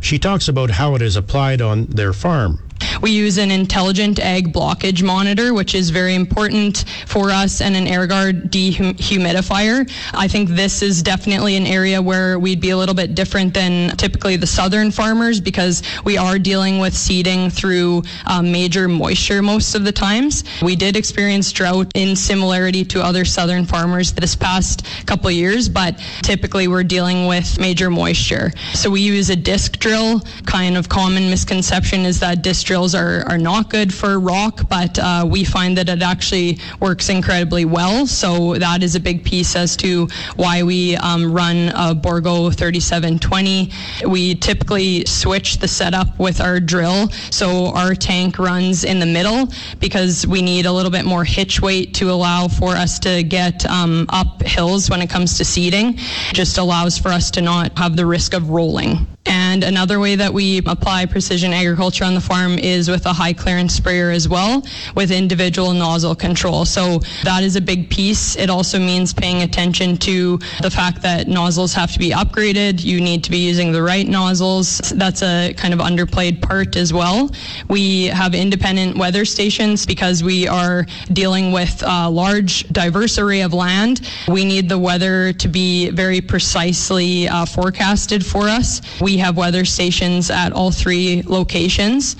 She 0.00 0.18
talks 0.18 0.48
about 0.48 0.70
how 0.70 0.94
it 0.94 1.02
is 1.02 1.16
applied 1.16 1.60
on 1.60 1.86
their 1.86 2.12
farm. 2.12 2.62
We 3.02 3.10
use 3.10 3.38
an 3.38 3.50
intelligent 3.50 4.18
Ag 4.18 4.52
blockage 4.52 5.02
monitor, 5.02 5.54
which 5.54 5.74
is 5.74 5.90
very 5.90 6.14
important 6.14 6.84
for 7.06 7.30
us, 7.30 7.60
and 7.60 7.76
an 7.76 7.86
AirGuard 7.86 8.50
dehumidifier. 8.50 9.90
I 10.14 10.28
think 10.28 10.50
this 10.50 10.82
is 10.82 11.02
definitely 11.02 11.56
an 11.56 11.66
area 11.66 12.00
where 12.00 12.38
we'd 12.38 12.60
be 12.60 12.70
a 12.70 12.76
little 12.76 12.94
bit 12.94 13.14
different 13.14 13.54
than 13.54 13.96
typically 13.96 14.36
the 14.36 14.46
southern 14.46 14.90
farmers 14.90 15.40
because 15.40 15.82
we 16.04 16.16
are 16.16 16.38
dealing 16.38 16.78
with 16.78 16.96
seeding 16.96 17.50
through 17.50 18.02
um, 18.26 18.52
major 18.52 18.88
moisture 18.88 19.42
most 19.42 19.74
of 19.74 19.84
the 19.84 19.92
times. 19.92 20.44
We 20.62 20.76
did 20.76 20.96
experience 20.96 21.50
drought 21.52 21.90
in 21.94 22.16
similarity 22.16 22.84
to 22.86 23.02
other 23.02 23.24
southern 23.24 23.64
farmers 23.64 24.12
this 24.12 24.36
past 24.36 24.84
couple 25.06 25.30
years, 25.30 25.68
but 25.68 25.98
typically 26.22 26.68
we're 26.68 26.84
dealing 26.84 27.26
with 27.26 27.58
major 27.58 27.90
moisture. 27.90 28.52
So 28.74 28.90
we 28.90 29.00
use 29.00 29.30
a 29.30 29.36
disc 29.36 29.78
drill. 29.78 30.20
Kind 30.46 30.76
of 30.76 30.88
common 30.88 31.30
misconception 31.30 32.04
is 32.04 32.20
that 32.20 32.42
disc 32.42 32.66
drills 32.70 32.94
are, 32.94 33.24
are 33.28 33.36
not 33.36 33.68
good 33.68 33.92
for 33.92 34.20
rock, 34.20 34.68
but 34.68 34.96
uh, 34.96 35.26
we 35.28 35.42
find 35.42 35.76
that 35.76 35.88
it 35.88 36.02
actually 36.02 36.56
works 36.78 37.08
incredibly 37.08 37.64
well. 37.64 38.06
So 38.06 38.54
that 38.54 38.84
is 38.84 38.94
a 38.94 39.00
big 39.00 39.24
piece 39.24 39.56
as 39.56 39.76
to 39.78 40.06
why 40.36 40.62
we 40.62 40.94
um, 40.94 41.32
run 41.32 41.70
a 41.70 41.96
Bourgault 41.96 42.54
3720. 42.54 43.72
We 44.06 44.36
typically 44.36 45.04
switch 45.04 45.58
the 45.58 45.66
setup 45.66 46.16
with 46.20 46.40
our 46.40 46.60
drill. 46.60 47.08
So 47.32 47.74
our 47.74 47.96
tank 47.96 48.38
runs 48.38 48.84
in 48.84 49.00
the 49.00 49.06
middle 49.06 49.48
because 49.80 50.24
we 50.24 50.40
need 50.40 50.64
a 50.64 50.72
little 50.72 50.92
bit 50.92 51.04
more 51.04 51.24
hitch 51.24 51.60
weight 51.60 51.94
to 51.94 52.12
allow 52.12 52.46
for 52.46 52.76
us 52.76 53.00
to 53.00 53.24
get 53.24 53.66
um, 53.66 54.06
up 54.10 54.42
hills 54.42 54.88
when 54.88 55.02
it 55.02 55.10
comes 55.10 55.38
to 55.38 55.44
seeding. 55.44 55.96
Just 56.32 56.56
allows 56.56 56.96
for 56.98 57.08
us 57.08 57.32
to 57.32 57.40
not 57.40 57.76
have 57.76 57.96
the 57.96 58.06
risk 58.06 58.32
of 58.32 58.50
rolling. 58.50 59.08
And 59.26 59.64
another 59.64 60.00
way 60.00 60.16
that 60.16 60.32
we 60.32 60.58
apply 60.64 61.04
precision 61.04 61.52
agriculture 61.52 62.04
on 62.04 62.14
the 62.14 62.20
farm 62.20 62.58
is 62.58 62.88
with 62.88 63.04
a 63.04 63.12
high 63.12 63.34
clearance 63.34 63.74
sprayer 63.74 64.10
as 64.10 64.28
well 64.28 64.64
with 64.94 65.10
individual 65.10 65.74
nozzle 65.74 66.14
control. 66.14 66.64
So 66.64 67.00
that 67.24 67.42
is 67.42 67.54
a 67.54 67.60
big 67.60 67.90
piece. 67.90 68.36
It 68.36 68.48
also 68.48 68.78
means 68.78 69.12
paying 69.12 69.42
attention 69.42 69.98
to 69.98 70.38
the 70.62 70.70
fact 70.70 71.02
that 71.02 71.28
nozzles 71.28 71.74
have 71.74 71.92
to 71.92 71.98
be 71.98 72.10
upgraded. 72.10 72.82
You 72.82 73.00
need 73.00 73.22
to 73.24 73.30
be 73.30 73.38
using 73.38 73.72
the 73.72 73.82
right 73.82 74.08
nozzles. 74.08 74.78
That's 74.94 75.22
a 75.22 75.52
kind 75.52 75.74
of 75.74 75.80
underplayed 75.80 76.40
part 76.40 76.76
as 76.76 76.92
well. 76.92 77.30
We 77.68 78.06
have 78.06 78.34
independent 78.34 78.96
weather 78.96 79.26
stations 79.26 79.84
because 79.84 80.22
we 80.22 80.48
are 80.48 80.86
dealing 81.12 81.52
with 81.52 81.82
a 81.86 82.08
large, 82.08 82.66
diverse 82.68 83.18
array 83.18 83.42
of 83.42 83.52
land. 83.52 84.00
We 84.28 84.46
need 84.46 84.68
the 84.68 84.78
weather 84.78 85.34
to 85.34 85.48
be 85.48 85.90
very 85.90 86.22
precisely 86.22 87.28
uh, 87.28 87.44
forecasted 87.44 88.24
for 88.24 88.48
us. 88.48 88.80
We 89.00 89.09
have 89.18 89.36
weather 89.36 89.64
stations 89.64 90.30
at 90.30 90.52
all 90.52 90.70
three 90.70 91.22
locations. 91.26 92.16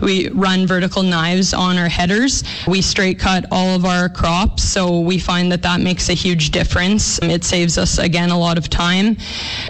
We 0.00 0.28
run 0.30 0.66
vertical 0.66 1.02
knives 1.02 1.54
on 1.54 1.78
our 1.78 1.88
headers. 1.88 2.44
We 2.66 2.82
straight 2.82 3.18
cut 3.18 3.46
all 3.50 3.74
of 3.76 3.84
our 3.84 4.08
crops, 4.08 4.62
so 4.62 5.00
we 5.00 5.18
find 5.18 5.50
that 5.52 5.62
that 5.62 5.80
makes 5.80 6.08
a 6.08 6.14
huge 6.14 6.50
difference. 6.50 7.18
It 7.22 7.44
saves 7.44 7.78
us, 7.78 7.98
again, 7.98 8.30
a 8.30 8.38
lot 8.38 8.58
of 8.58 8.68
time. 8.68 9.16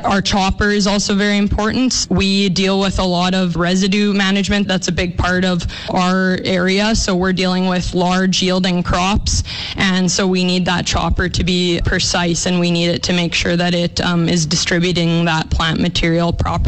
Our 0.04 0.22
chopper 0.22 0.70
is 0.70 0.86
also 0.86 1.14
very 1.14 1.38
important. 1.38 2.06
We 2.10 2.48
deal 2.48 2.80
with 2.80 2.98
a 2.98 3.04
lot 3.04 3.34
of 3.34 3.56
residue 3.56 4.12
management. 4.12 4.68
That's 4.68 4.88
a 4.88 4.92
big 4.92 5.18
part 5.18 5.44
of 5.44 5.62
our 5.90 6.38
area, 6.44 6.94
so 6.94 7.14
we're 7.14 7.32
dealing 7.32 7.66
with 7.68 7.94
large 7.94 8.42
yielding 8.42 8.82
crops, 8.82 9.42
and 9.76 10.10
so 10.10 10.26
we 10.26 10.44
need 10.44 10.64
that 10.66 10.86
chopper 10.86 11.28
to 11.28 11.44
be 11.44 11.80
precise, 11.84 12.46
and 12.46 12.58
we 12.60 12.70
need 12.70 12.88
it 12.88 13.02
to 13.04 13.12
make 13.12 13.34
sure 13.34 13.56
that 13.56 13.74
it 13.74 14.00
um, 14.00 14.28
is 14.28 14.46
distributing 14.46 15.24
that 15.24 15.50
plant 15.50 15.80
material 15.80 16.32
properly. 16.32 16.61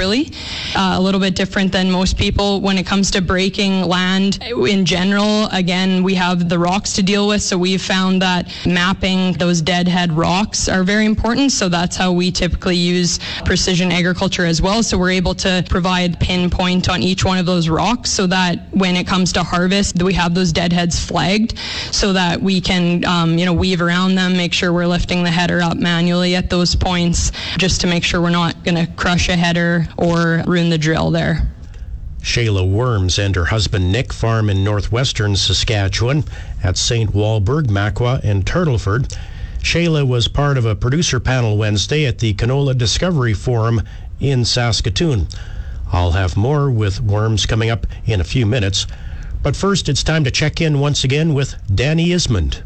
Uh, 0.74 0.94
a 0.96 1.00
little 1.00 1.20
bit 1.20 1.36
different 1.36 1.70
than 1.70 1.90
most 1.90 2.18
people 2.18 2.60
when 2.60 2.78
it 2.78 2.84
comes 2.84 3.10
to 3.12 3.22
breaking 3.22 3.82
land 3.82 4.42
in 4.42 4.84
general. 4.84 5.46
Again, 5.52 6.02
we 6.02 6.14
have 6.14 6.48
the 6.48 6.58
rocks 6.58 6.94
to 6.94 7.02
deal 7.02 7.28
with, 7.28 7.42
so 7.42 7.56
we've 7.56 7.80
found 7.80 8.20
that 8.22 8.52
mapping 8.66 9.34
those 9.34 9.60
deadhead 9.60 10.12
rocks 10.12 10.68
are 10.68 10.82
very 10.82 11.06
important. 11.06 11.52
So 11.52 11.68
that's 11.68 11.96
how 11.96 12.10
we 12.10 12.32
typically 12.32 12.76
use 12.76 13.20
precision 13.44 13.92
agriculture 13.92 14.44
as 14.44 14.60
well. 14.60 14.82
So 14.82 14.98
we're 14.98 15.12
able 15.12 15.34
to 15.36 15.64
provide 15.70 16.18
pinpoint 16.18 16.88
on 16.88 17.00
each 17.02 17.24
one 17.24 17.38
of 17.38 17.46
those 17.46 17.68
rocks 17.68 18.10
so 18.10 18.26
that 18.26 18.66
when 18.72 18.96
it 18.96 19.06
comes 19.06 19.32
to 19.34 19.44
harvest, 19.44 20.02
we 20.02 20.12
have 20.14 20.34
those 20.34 20.52
deadheads 20.52 20.98
flagged 20.98 21.56
so 21.92 22.12
that 22.12 22.42
we 22.42 22.60
can, 22.60 23.04
um, 23.04 23.38
you 23.38 23.46
know, 23.46 23.52
weave 23.52 23.80
around 23.80 24.16
them, 24.16 24.36
make 24.36 24.52
sure 24.52 24.72
we're 24.72 24.86
lifting 24.86 25.22
the 25.22 25.30
header 25.30 25.62
up 25.62 25.76
manually 25.76 26.34
at 26.34 26.50
those 26.50 26.74
points 26.74 27.30
just 27.58 27.80
to 27.82 27.86
make 27.86 28.02
sure 28.02 28.20
we're 28.20 28.30
not 28.30 28.64
going 28.64 28.74
to 28.74 28.92
crush 28.94 29.28
a 29.28 29.36
header 29.36 29.83
or 29.96 30.42
ruin 30.46 30.70
the 30.70 30.78
drill 30.78 31.10
there. 31.10 31.48
Shayla 32.20 32.68
Worms 32.68 33.18
and 33.18 33.36
her 33.36 33.44
husband 33.44 33.92
Nick 33.92 34.12
farm 34.12 34.48
in 34.48 34.64
northwestern 34.64 35.36
Saskatchewan 35.36 36.24
at 36.62 36.78
St. 36.78 37.12
Walburg, 37.12 37.66
Makwa, 37.66 38.24
and 38.24 38.46
Turtleford. 38.46 39.14
Shayla 39.60 40.06
was 40.06 40.28
part 40.28 40.56
of 40.56 40.64
a 40.64 40.74
producer 40.74 41.20
panel 41.20 41.58
Wednesday 41.58 42.06
at 42.06 42.18
the 42.18 42.32
Canola 42.34 42.76
Discovery 42.76 43.34
Forum 43.34 43.82
in 44.20 44.44
Saskatoon. 44.44 45.28
I'll 45.92 46.12
have 46.12 46.36
more 46.36 46.70
with 46.70 47.00
Worms 47.00 47.46
coming 47.46 47.70
up 47.70 47.86
in 48.06 48.20
a 48.20 48.24
few 48.24 48.46
minutes. 48.46 48.86
But 49.42 49.54
first, 49.54 49.88
it's 49.90 50.02
time 50.02 50.24
to 50.24 50.30
check 50.30 50.60
in 50.60 50.80
once 50.80 51.04
again 51.04 51.34
with 51.34 51.54
Danny 51.74 52.08
Ismond. 52.08 52.62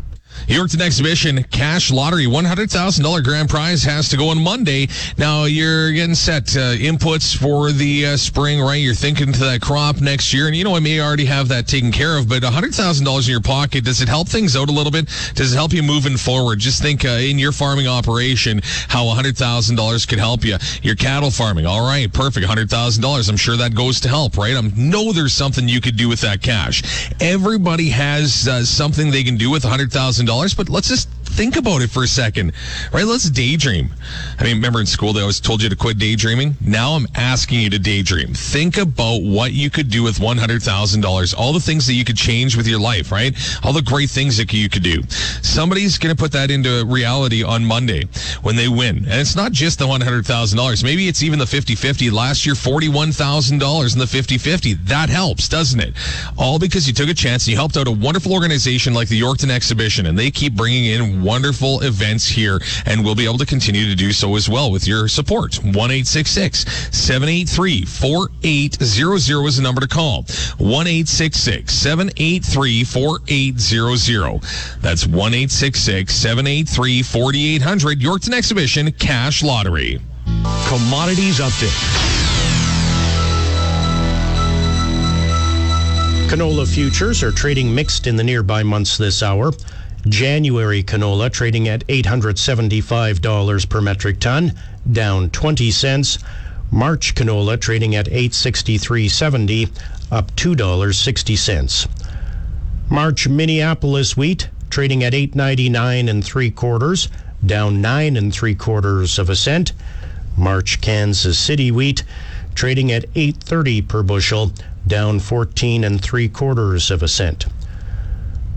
Yorkton 0.48 0.80
Exhibition 0.80 1.42
Cash 1.44 1.90
Lottery 1.90 2.24
$100,000 2.24 3.22
grand 3.22 3.50
prize 3.50 3.82
has 3.82 4.08
to 4.08 4.16
go 4.16 4.30
on 4.30 4.42
Monday. 4.42 4.88
Now 5.18 5.44
you're 5.44 5.92
getting 5.92 6.14
set 6.14 6.56
uh, 6.56 6.72
inputs 6.72 7.36
for 7.36 7.70
the 7.70 8.06
uh, 8.06 8.16
spring, 8.16 8.58
right? 8.58 8.76
You're 8.76 8.94
thinking 8.94 9.30
to 9.30 9.40
that 9.40 9.60
crop 9.60 10.00
next 10.00 10.32
year, 10.32 10.46
and 10.46 10.56
you 10.56 10.64
know 10.64 10.74
I 10.74 10.80
may 10.80 11.02
already 11.02 11.26
have 11.26 11.48
that 11.48 11.68
taken 11.68 11.92
care 11.92 12.16
of. 12.16 12.30
But 12.30 12.42
$100,000 12.42 13.26
in 13.26 13.30
your 13.30 13.42
pocket 13.42 13.84
does 13.84 14.00
it 14.00 14.08
help 14.08 14.26
things 14.26 14.56
out 14.56 14.70
a 14.70 14.72
little 14.72 14.90
bit? 14.90 15.10
Does 15.34 15.52
it 15.52 15.56
help 15.56 15.74
you 15.74 15.82
moving 15.82 16.16
forward? 16.16 16.60
Just 16.60 16.80
think 16.80 17.04
uh, 17.04 17.08
in 17.08 17.38
your 17.38 17.52
farming 17.52 17.86
operation 17.86 18.62
how 18.88 19.04
$100,000 19.04 20.08
could 20.08 20.18
help 20.18 20.44
you. 20.44 20.56
Your 20.82 20.96
cattle 20.96 21.30
farming, 21.30 21.66
all 21.66 21.86
right, 21.86 22.10
perfect, 22.10 22.46
$100,000. 22.46 23.28
I'm 23.28 23.36
sure 23.36 23.58
that 23.58 23.74
goes 23.74 24.00
to 24.00 24.08
help, 24.08 24.38
right? 24.38 24.56
I 24.56 24.62
know 24.62 25.12
there's 25.12 25.34
something 25.34 25.68
you 25.68 25.82
could 25.82 25.98
do 25.98 26.08
with 26.08 26.22
that 26.22 26.40
cash. 26.40 27.12
Everybody 27.20 27.90
has 27.90 28.48
uh, 28.48 28.64
something 28.64 29.10
they 29.10 29.24
can 29.24 29.36
do 29.36 29.50
with 29.50 29.62
$100,000 29.62 30.37
dollars, 30.38 30.54
but 30.54 30.68
let's 30.68 30.88
just 30.88 31.08
think 31.28 31.56
about 31.56 31.82
it 31.82 31.90
for 31.90 32.02
a 32.02 32.08
second, 32.08 32.52
right? 32.92 33.04
Let's 33.04 33.30
daydream. 33.30 33.90
I 34.38 34.44
mean, 34.44 34.56
remember 34.56 34.80
in 34.80 34.86
school 34.86 35.12
they 35.12 35.20
always 35.20 35.40
told 35.40 35.62
you 35.62 35.68
to 35.68 35.76
quit 35.76 35.98
daydreaming. 35.98 36.56
Now 36.60 36.92
I'm 36.92 37.06
asking 37.14 37.60
you 37.60 37.70
to 37.70 37.78
daydream. 37.78 38.34
Think 38.34 38.78
about 38.78 39.22
what 39.22 39.52
you 39.52 39.70
could 39.70 39.90
do 39.90 40.02
with 40.02 40.20
one 40.20 40.38
hundred 40.38 40.62
thousand 40.62 41.00
dollars. 41.00 41.34
All 41.34 41.52
the 41.52 41.60
things 41.60 41.86
that 41.86 41.94
you 41.94 42.04
could 42.04 42.16
change 42.16 42.56
with 42.56 42.66
your 42.66 42.80
life, 42.80 43.12
right? 43.12 43.36
All 43.64 43.72
the 43.72 43.82
great 43.82 44.10
things 44.10 44.36
that 44.38 44.52
you 44.52 44.68
could 44.68 44.82
do. 44.82 45.02
Somebody's 45.42 45.98
going 45.98 46.14
to 46.14 46.20
put 46.20 46.32
that 46.32 46.50
into 46.50 46.84
reality 46.86 47.42
on 47.42 47.64
Monday 47.64 48.04
when 48.42 48.56
they 48.56 48.68
win, 48.68 48.98
and 48.98 49.20
it's 49.20 49.36
not 49.36 49.52
just 49.52 49.78
the 49.78 49.86
one 49.86 50.00
hundred 50.00 50.26
thousand 50.26 50.56
dollars. 50.56 50.82
Maybe 50.82 51.08
it's 51.08 51.22
even 51.22 51.38
the 51.38 51.44
50-50. 51.44 52.10
Last 52.10 52.46
year, 52.46 52.54
forty-one 52.54 53.12
thousand 53.12 53.58
dollars 53.58 53.94
in 53.94 53.98
the 53.98 54.06
50-50. 54.06 54.86
That 54.86 55.08
helps, 55.08 55.48
doesn't 55.48 55.80
it? 55.80 55.94
All 56.36 56.58
because 56.58 56.86
you 56.86 56.94
took 56.94 57.08
a 57.08 57.14
chance 57.14 57.44
and 57.46 57.52
you 57.52 57.56
helped 57.56 57.76
out 57.76 57.86
a 57.86 57.92
wonderful 57.92 58.32
organization 58.32 58.94
like 58.94 59.08
the 59.08 59.20
Yorkton 59.20 59.50
Exhibition, 59.50 60.06
and 60.06 60.18
they 60.18 60.30
keep 60.30 60.54
bringing 60.54 60.86
in 60.86 61.17
wonderful 61.22 61.80
events 61.82 62.26
here, 62.26 62.60
and 62.86 63.04
we'll 63.04 63.14
be 63.14 63.24
able 63.24 63.38
to 63.38 63.46
continue 63.46 63.86
to 63.86 63.94
do 63.94 64.12
so 64.12 64.36
as 64.36 64.48
well 64.48 64.70
with 64.70 64.86
your 64.86 65.08
support. 65.08 65.56
1 65.56 66.04
783 66.04 67.84
4800 67.84 69.46
is 69.46 69.56
the 69.56 69.62
number 69.62 69.80
to 69.80 69.88
call. 69.88 70.24
1 70.58 71.06
783 71.06 72.84
4800. 72.84 74.40
That's 74.80 75.06
1 75.06 75.48
783 75.48 77.02
4800. 77.02 78.00
Yorkton 78.00 78.32
Exhibition 78.32 78.92
Cash 78.92 79.42
Lottery. 79.42 80.00
Commodities 80.68 81.38
Update. 81.40 82.18
Canola 86.28 86.66
futures 86.66 87.22
are 87.22 87.32
trading 87.32 87.74
mixed 87.74 88.06
in 88.06 88.14
the 88.14 88.22
nearby 88.22 88.62
months 88.62 88.98
this 88.98 89.22
hour. 89.22 89.50
January 90.10 90.82
canola 90.82 91.30
trading 91.30 91.68
at 91.68 91.86
$875 91.86 93.68
per 93.68 93.80
metric 93.80 94.20
ton, 94.20 94.52
down 94.90 95.30
20 95.30 95.70
cents. 95.70 96.18
March 96.70 97.14
canola 97.14 97.60
trading 97.60 97.94
at 97.94 98.06
863.70, 98.06 99.70
up 100.10 100.34
$2.60. 100.36 101.88
March 102.90 103.28
Minneapolis 103.28 104.16
wheat 104.16 104.48
trading 104.70 105.02
at 105.02 105.14
899 105.14 106.08
and 106.08 106.24
3 106.24 106.50
quarters, 106.50 107.08
down 107.44 107.80
9 107.80 108.16
and 108.16 108.32
3 108.32 108.54
quarters 108.54 109.18
of 109.18 109.28
a 109.28 109.36
cent. 109.36 109.72
March 110.36 110.80
Kansas 110.80 111.38
City 111.38 111.70
wheat 111.70 112.04
trading 112.54 112.92
at 112.92 113.04
830 113.14 113.82
per 113.82 114.02
bushel, 114.02 114.52
down 114.86 115.18
14 115.20 115.84
and 115.84 116.00
3 116.00 116.28
quarters 116.28 116.90
of 116.90 117.02
a 117.02 117.08
cent. 117.08 117.46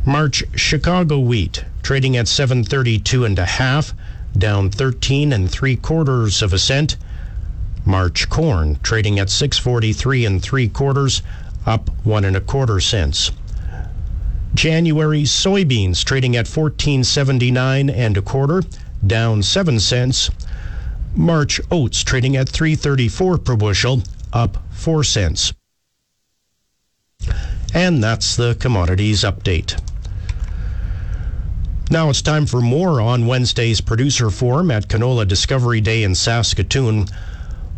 March 0.05 0.43
Chicago 0.55 1.19
wheat 1.19 1.63
trading 1.83 2.17
at 2.17 2.27
732 2.27 3.23
and 3.23 3.37
a 3.37 3.45
half, 3.45 3.93
down 4.35 4.71
13 4.71 5.31
and 5.31 5.51
3 5.51 5.75
quarters 5.75 6.41
of 6.41 6.53
a 6.53 6.57
cent. 6.57 6.97
March 7.85 8.27
corn 8.27 8.79
trading 8.81 9.19
at 9.19 9.29
643 9.29 10.25
and 10.25 10.41
3 10.41 10.67
quarters, 10.69 11.21
up 11.67 11.91
1 12.03 12.25
and 12.25 12.35
a 12.35 12.41
quarter 12.41 12.79
cents. 12.79 13.29
January 14.55 15.21
soybeans 15.21 16.03
trading 16.03 16.35
at 16.35 16.47
1479 16.47 17.87
and 17.89 18.17
a 18.17 18.23
quarter, 18.23 18.63
down 19.05 19.43
7 19.43 19.79
cents. 19.79 20.31
March 21.15 21.61
oats 21.69 22.03
trading 22.03 22.35
at 22.35 22.49
334 22.49 23.37
per 23.37 23.55
bushel, 23.55 24.01
up 24.33 24.63
4 24.71 25.03
cents. 25.03 25.53
And 27.73 28.03
that's 28.03 28.35
the 28.35 28.55
commodities 28.55 29.21
update. 29.21 29.79
Now 31.91 32.09
it's 32.09 32.21
time 32.21 32.45
for 32.45 32.61
more 32.61 33.01
on 33.01 33.27
Wednesday's 33.27 33.81
producer 33.81 34.29
forum 34.29 34.71
at 34.71 34.87
Canola 34.87 35.27
Discovery 35.27 35.81
Day 35.81 36.03
in 36.03 36.15
Saskatoon. 36.15 37.07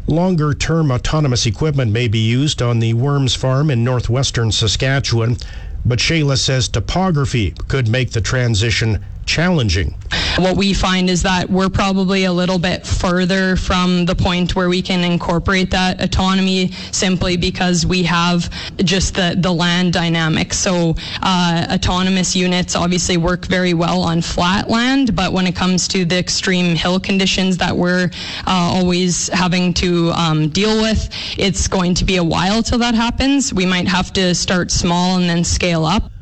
Longer 0.06 0.54
term 0.54 0.91
autonomous 0.91 1.47
equipment 1.47 1.91
may 1.91 2.08
be 2.08 2.19
used 2.19 2.62
on 2.62 2.78
the 2.78 2.93
Worms 2.93 3.34
Farm 3.34 3.71
in 3.71 3.84
northwestern 3.84 4.52
Saskatchewan, 4.52 5.38
but 5.84 5.97
Shayla 5.97 6.38
says 6.38 6.67
topography 6.67 7.56
could 7.67 7.88
make 7.88 8.12
the 8.12 8.21
transition 8.21 9.04
challenging. 9.26 9.96
What 10.38 10.58
we 10.58 10.74
find 10.74 11.10
is 11.10 11.24
that 11.24 11.50
we're 11.50 11.70
probably 11.70 12.26
a 12.26 12.34
little 12.34 12.60
bit 12.60 12.86
further 12.86 13.56
from 13.56 14.06
the 14.06 14.16
point 14.16 14.56
where 14.56 14.70
we 14.70 14.82
can 14.82 15.04
incorporate 15.04 15.72
that 15.72 16.02
autonomy 16.02 16.72
simply 16.92 17.38
because 17.38 17.86
we 17.86 18.04
have 18.04 18.50
just 18.78 19.16
the, 19.16 19.36
the 19.38 19.52
land 19.52 19.94
dynamics. 19.94 20.58
So 20.58 20.96
uh, 21.22 21.68
autonomous 21.72 22.36
units 22.36 22.76
obviously 22.76 23.18
work 23.18 23.46
very 23.46 23.74
well 23.74 24.02
on 24.02 24.22
flat 24.22 24.70
land, 24.70 25.16
but 25.16 25.34
when 25.34 25.46
it 25.46 25.56
comes 25.56 25.88
to 25.90 26.06
the 26.06 26.18
extreme 26.18 26.76
hill 26.76 27.00
conditions 27.00 27.58
that 27.58 27.76
we're 27.76 28.10
uh, 28.48 28.74
always 28.76 29.28
having 29.30 29.74
to 29.76 30.12
um, 30.12 30.50
deal 30.50 30.82
with, 30.82 31.10
it's 31.38 31.68
going 31.68 31.94
to 31.96 32.06
be 32.06 32.18
a 32.18 32.24
while 32.24 32.64
till 32.64 32.80
that 32.80 32.96
happens. 32.96 33.54
We 33.54 33.66
might 33.66 33.88
have 33.88 34.12
to 34.14 34.34
start 34.34 34.72
small 34.72 35.18
and 35.18 35.30
then 35.30 35.44
scale 35.44 35.86
up. 35.86 36.12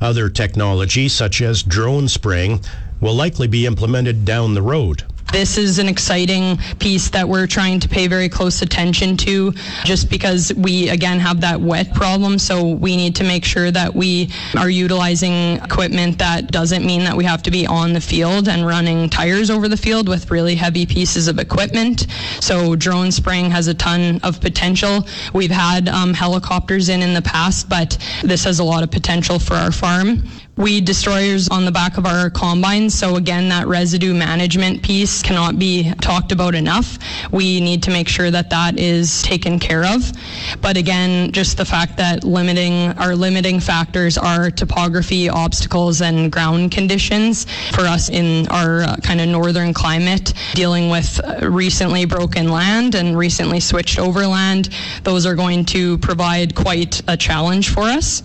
Other 0.00 0.28
technology, 0.28 1.08
such 1.08 1.40
as 1.40 1.62
drone 1.62 2.08
spraying, 2.08 2.60
will 3.00 3.14
likely 3.14 3.46
be 3.46 3.66
implemented 3.66 4.24
down 4.24 4.54
the 4.54 4.62
road. 4.62 5.04
This 5.34 5.58
is 5.58 5.80
an 5.80 5.88
exciting 5.88 6.58
piece 6.78 7.10
that 7.10 7.28
we're 7.28 7.48
trying 7.48 7.80
to 7.80 7.88
pay 7.88 8.06
very 8.06 8.28
close 8.28 8.62
attention 8.62 9.16
to 9.16 9.50
just 9.82 10.08
because 10.08 10.54
we, 10.54 10.88
again, 10.90 11.18
have 11.18 11.40
that 11.40 11.60
wet 11.60 11.92
problem. 11.92 12.38
So 12.38 12.62
we 12.62 12.96
need 12.96 13.16
to 13.16 13.24
make 13.24 13.44
sure 13.44 13.72
that 13.72 13.92
we 13.92 14.30
are 14.56 14.70
utilizing 14.70 15.56
equipment 15.56 16.20
that 16.20 16.52
doesn't 16.52 16.86
mean 16.86 17.02
that 17.02 17.16
we 17.16 17.24
have 17.24 17.42
to 17.42 17.50
be 17.50 17.66
on 17.66 17.92
the 17.92 18.00
field 18.00 18.48
and 18.48 18.64
running 18.64 19.10
tires 19.10 19.50
over 19.50 19.66
the 19.66 19.76
field 19.76 20.08
with 20.08 20.30
really 20.30 20.54
heavy 20.54 20.86
pieces 20.86 21.26
of 21.26 21.40
equipment. 21.40 22.06
So 22.38 22.76
drone 22.76 23.10
spraying 23.10 23.50
has 23.50 23.66
a 23.66 23.74
ton 23.74 24.20
of 24.22 24.40
potential. 24.40 25.04
We've 25.32 25.50
had 25.50 25.88
um, 25.88 26.14
helicopters 26.14 26.88
in 26.88 27.02
in 27.02 27.12
the 27.12 27.22
past, 27.22 27.68
but 27.68 27.98
this 28.22 28.44
has 28.44 28.60
a 28.60 28.64
lot 28.64 28.84
of 28.84 28.92
potential 28.92 29.40
for 29.40 29.54
our 29.54 29.72
farm 29.72 30.22
weed 30.56 30.84
destroyers 30.84 31.48
on 31.48 31.64
the 31.64 31.72
back 31.72 31.98
of 31.98 32.06
our 32.06 32.30
combines. 32.30 32.94
So 32.94 33.16
again, 33.16 33.48
that 33.48 33.66
residue 33.66 34.14
management 34.14 34.82
piece 34.82 35.22
cannot 35.22 35.58
be 35.58 35.92
talked 36.00 36.30
about 36.30 36.54
enough. 36.54 36.98
We 37.32 37.60
need 37.60 37.82
to 37.84 37.90
make 37.90 38.06
sure 38.08 38.30
that 38.30 38.50
that 38.50 38.78
is 38.78 39.22
taken 39.22 39.58
care 39.58 39.84
of. 39.84 40.12
But 40.60 40.76
again, 40.76 41.32
just 41.32 41.56
the 41.56 41.64
fact 41.64 41.96
that 41.96 42.22
limiting 42.22 42.90
our 42.98 43.16
limiting 43.16 43.58
factors 43.58 44.16
are 44.16 44.50
topography, 44.50 45.28
obstacles, 45.28 46.00
and 46.02 46.30
ground 46.30 46.70
conditions 46.70 47.46
for 47.72 47.82
us 47.82 48.08
in 48.08 48.46
our 48.48 48.82
uh, 48.82 48.96
kind 49.02 49.20
of 49.20 49.28
northern 49.28 49.74
climate, 49.74 50.34
dealing 50.54 50.88
with 50.88 51.20
uh, 51.24 51.50
recently 51.50 52.04
broken 52.04 52.48
land 52.48 52.94
and 52.94 53.18
recently 53.18 53.58
switched 53.58 53.98
over 53.98 54.26
land, 54.26 54.68
those 55.02 55.26
are 55.26 55.34
going 55.34 55.64
to 55.64 55.98
provide 55.98 56.54
quite 56.54 57.02
a 57.08 57.16
challenge 57.16 57.70
for 57.70 57.82
us. 57.82 58.22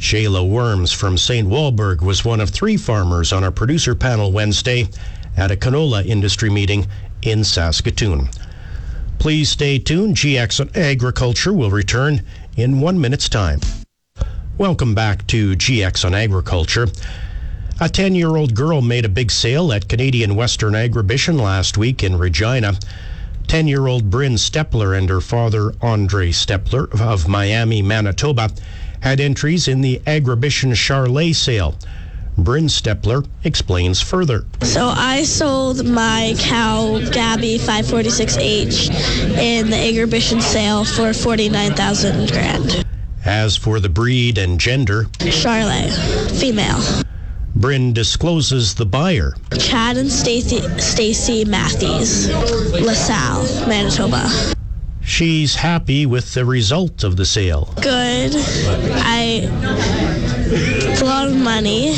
Shayla 0.00 0.48
Worms 0.48 0.92
from 0.92 1.18
St. 1.18 1.46
Walburg 1.46 2.00
was 2.00 2.24
one 2.24 2.40
of 2.40 2.48
three 2.48 2.78
farmers 2.78 3.34
on 3.34 3.44
our 3.44 3.50
producer 3.50 3.94
panel 3.94 4.32
Wednesday 4.32 4.88
at 5.36 5.50
a 5.50 5.56
canola 5.56 6.04
industry 6.06 6.48
meeting 6.48 6.86
in 7.20 7.44
Saskatoon. 7.44 8.30
Please 9.18 9.50
stay 9.50 9.78
tuned. 9.78 10.16
GX 10.16 10.60
on 10.60 10.70
Agriculture 10.74 11.52
will 11.52 11.70
return 11.70 12.22
in 12.56 12.80
one 12.80 12.98
minute's 12.98 13.28
time. 13.28 13.60
Welcome 14.56 14.94
back 14.94 15.26
to 15.26 15.54
GX 15.54 16.06
on 16.06 16.14
Agriculture. 16.14 16.88
A 17.78 17.90
10 17.90 18.14
year 18.14 18.36
old 18.36 18.54
girl 18.54 18.80
made 18.80 19.04
a 19.04 19.10
big 19.10 19.30
sale 19.30 19.70
at 19.70 19.90
Canadian 19.90 20.34
Western 20.34 20.72
Agribition 20.72 21.38
last 21.38 21.76
week 21.76 22.02
in 22.02 22.16
Regina. 22.16 22.72
10 23.48 23.68
year 23.68 23.86
old 23.86 24.08
Bryn 24.08 24.36
Stepler 24.36 24.96
and 24.96 25.10
her 25.10 25.20
father, 25.20 25.74
Andre 25.82 26.30
Stepler 26.30 26.88
of 26.98 27.28
Miami, 27.28 27.82
Manitoba, 27.82 28.48
had 29.00 29.20
entries 29.20 29.68
in 29.68 29.80
the 29.80 30.00
Agribition 30.06 30.72
Charolais 30.72 31.34
sale. 31.34 31.74
Bryn 32.38 32.66
Stepler 32.68 33.26
explains 33.44 34.00
further. 34.00 34.44
So 34.62 34.86
I 34.86 35.24
sold 35.24 35.86
my 35.86 36.34
cow 36.38 37.00
Gabby 37.10 37.58
546H 37.58 38.90
in 39.38 39.68
the 39.68 39.76
Agribition 39.76 40.40
sale 40.40 40.84
for 40.84 41.12
49,000 41.12 42.30
grand. 42.30 42.84
As 43.24 43.56
for 43.56 43.80
the 43.80 43.88
breed 43.88 44.38
and 44.38 44.58
gender, 44.58 45.04
Charolais, 45.18 45.90
female. 46.40 47.04
Bryn 47.54 47.92
discloses 47.92 48.74
the 48.74 48.86
buyer. 48.86 49.34
Chad 49.58 49.98
and 49.98 50.10
Stacy 50.10 50.60
Stacy 50.78 51.44
Matthews, 51.44 52.30
LaSalle, 52.72 53.68
Manitoba. 53.68 54.54
She's 55.02 55.54
happy 55.54 56.06
with 56.06 56.34
the 56.34 56.44
result 56.44 57.04
of 57.04 57.16
the 57.16 57.24
sale. 57.24 57.72
Good. 57.82 58.32
I 58.36 59.48
it's 60.52 61.00
a 61.00 61.04
lot 61.04 61.28
of 61.28 61.36
money. 61.36 61.90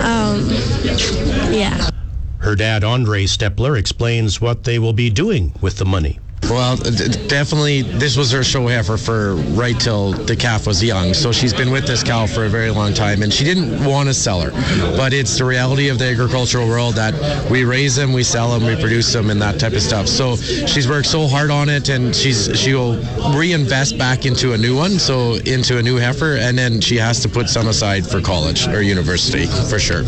Um, 0.00 0.48
yeah. 1.52 1.90
Her 2.38 2.54
dad, 2.54 2.84
Andre 2.84 3.24
Stepler, 3.24 3.78
explains 3.78 4.40
what 4.40 4.64
they 4.64 4.78
will 4.78 4.92
be 4.92 5.10
doing 5.10 5.52
with 5.60 5.76
the 5.76 5.84
money. 5.84 6.18
Well, 6.50 6.76
definitely, 6.76 7.82
this 7.82 8.16
was 8.16 8.32
her 8.32 8.42
show 8.42 8.66
heifer 8.68 8.96
for 8.96 9.34
right 9.52 9.78
till 9.78 10.12
the 10.12 10.34
calf 10.34 10.66
was 10.66 10.82
young. 10.82 11.12
So 11.12 11.30
she's 11.30 11.52
been 11.52 11.70
with 11.70 11.86
this 11.86 12.02
cow 12.02 12.26
for 12.26 12.46
a 12.46 12.48
very 12.48 12.70
long 12.70 12.94
time, 12.94 13.22
and 13.22 13.32
she 13.32 13.44
didn't 13.44 13.84
want 13.84 14.08
to 14.08 14.14
sell 14.14 14.40
her. 14.40 14.50
But 14.96 15.12
it's 15.12 15.36
the 15.36 15.44
reality 15.44 15.88
of 15.88 15.98
the 15.98 16.06
agricultural 16.06 16.66
world 16.66 16.94
that 16.94 17.14
we 17.50 17.64
raise 17.64 17.96
them, 17.96 18.14
we 18.14 18.22
sell 18.22 18.58
them, 18.58 18.66
we 18.66 18.80
produce 18.80 19.12
them, 19.12 19.28
and 19.28 19.40
that 19.42 19.60
type 19.60 19.74
of 19.74 19.82
stuff. 19.82 20.08
So 20.08 20.36
she's 20.36 20.88
worked 20.88 21.08
so 21.08 21.26
hard 21.26 21.50
on 21.50 21.68
it, 21.68 21.90
and 21.90 22.16
she's 22.16 22.58
she'll 22.58 22.96
reinvest 23.36 23.98
back 23.98 24.24
into 24.24 24.54
a 24.54 24.58
new 24.58 24.74
one, 24.74 24.98
so 24.98 25.34
into 25.34 25.76
a 25.76 25.82
new 25.82 25.96
heifer, 25.96 26.36
and 26.36 26.56
then 26.56 26.80
she 26.80 26.96
has 26.96 27.20
to 27.20 27.28
put 27.28 27.50
some 27.50 27.68
aside 27.68 28.06
for 28.06 28.22
college 28.22 28.66
or 28.68 28.80
university 28.80 29.46
for 29.68 29.78
sure. 29.78 30.04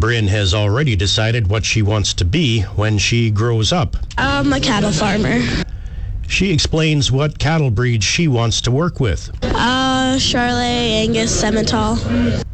Bryn 0.00 0.26
has 0.28 0.54
already 0.54 0.96
decided 0.96 1.48
what 1.48 1.64
she 1.64 1.82
wants 1.82 2.14
to 2.14 2.24
be 2.24 2.62
when 2.62 2.96
she 2.96 3.30
grows 3.30 3.70
up. 3.70 3.96
I'm 4.16 4.50
a 4.52 4.58
cattle 4.58 4.92
farmer. 4.92 5.40
She 6.26 6.52
explains 6.52 7.12
what 7.12 7.38
cattle 7.38 7.70
breeds 7.70 8.04
she 8.04 8.26
wants 8.26 8.62
to 8.62 8.70
work 8.70 8.98
with. 8.98 9.30
Uh, 9.42 10.16
Charolais, 10.16 11.02
Angus, 11.02 11.42
Simmental. 11.42 12.44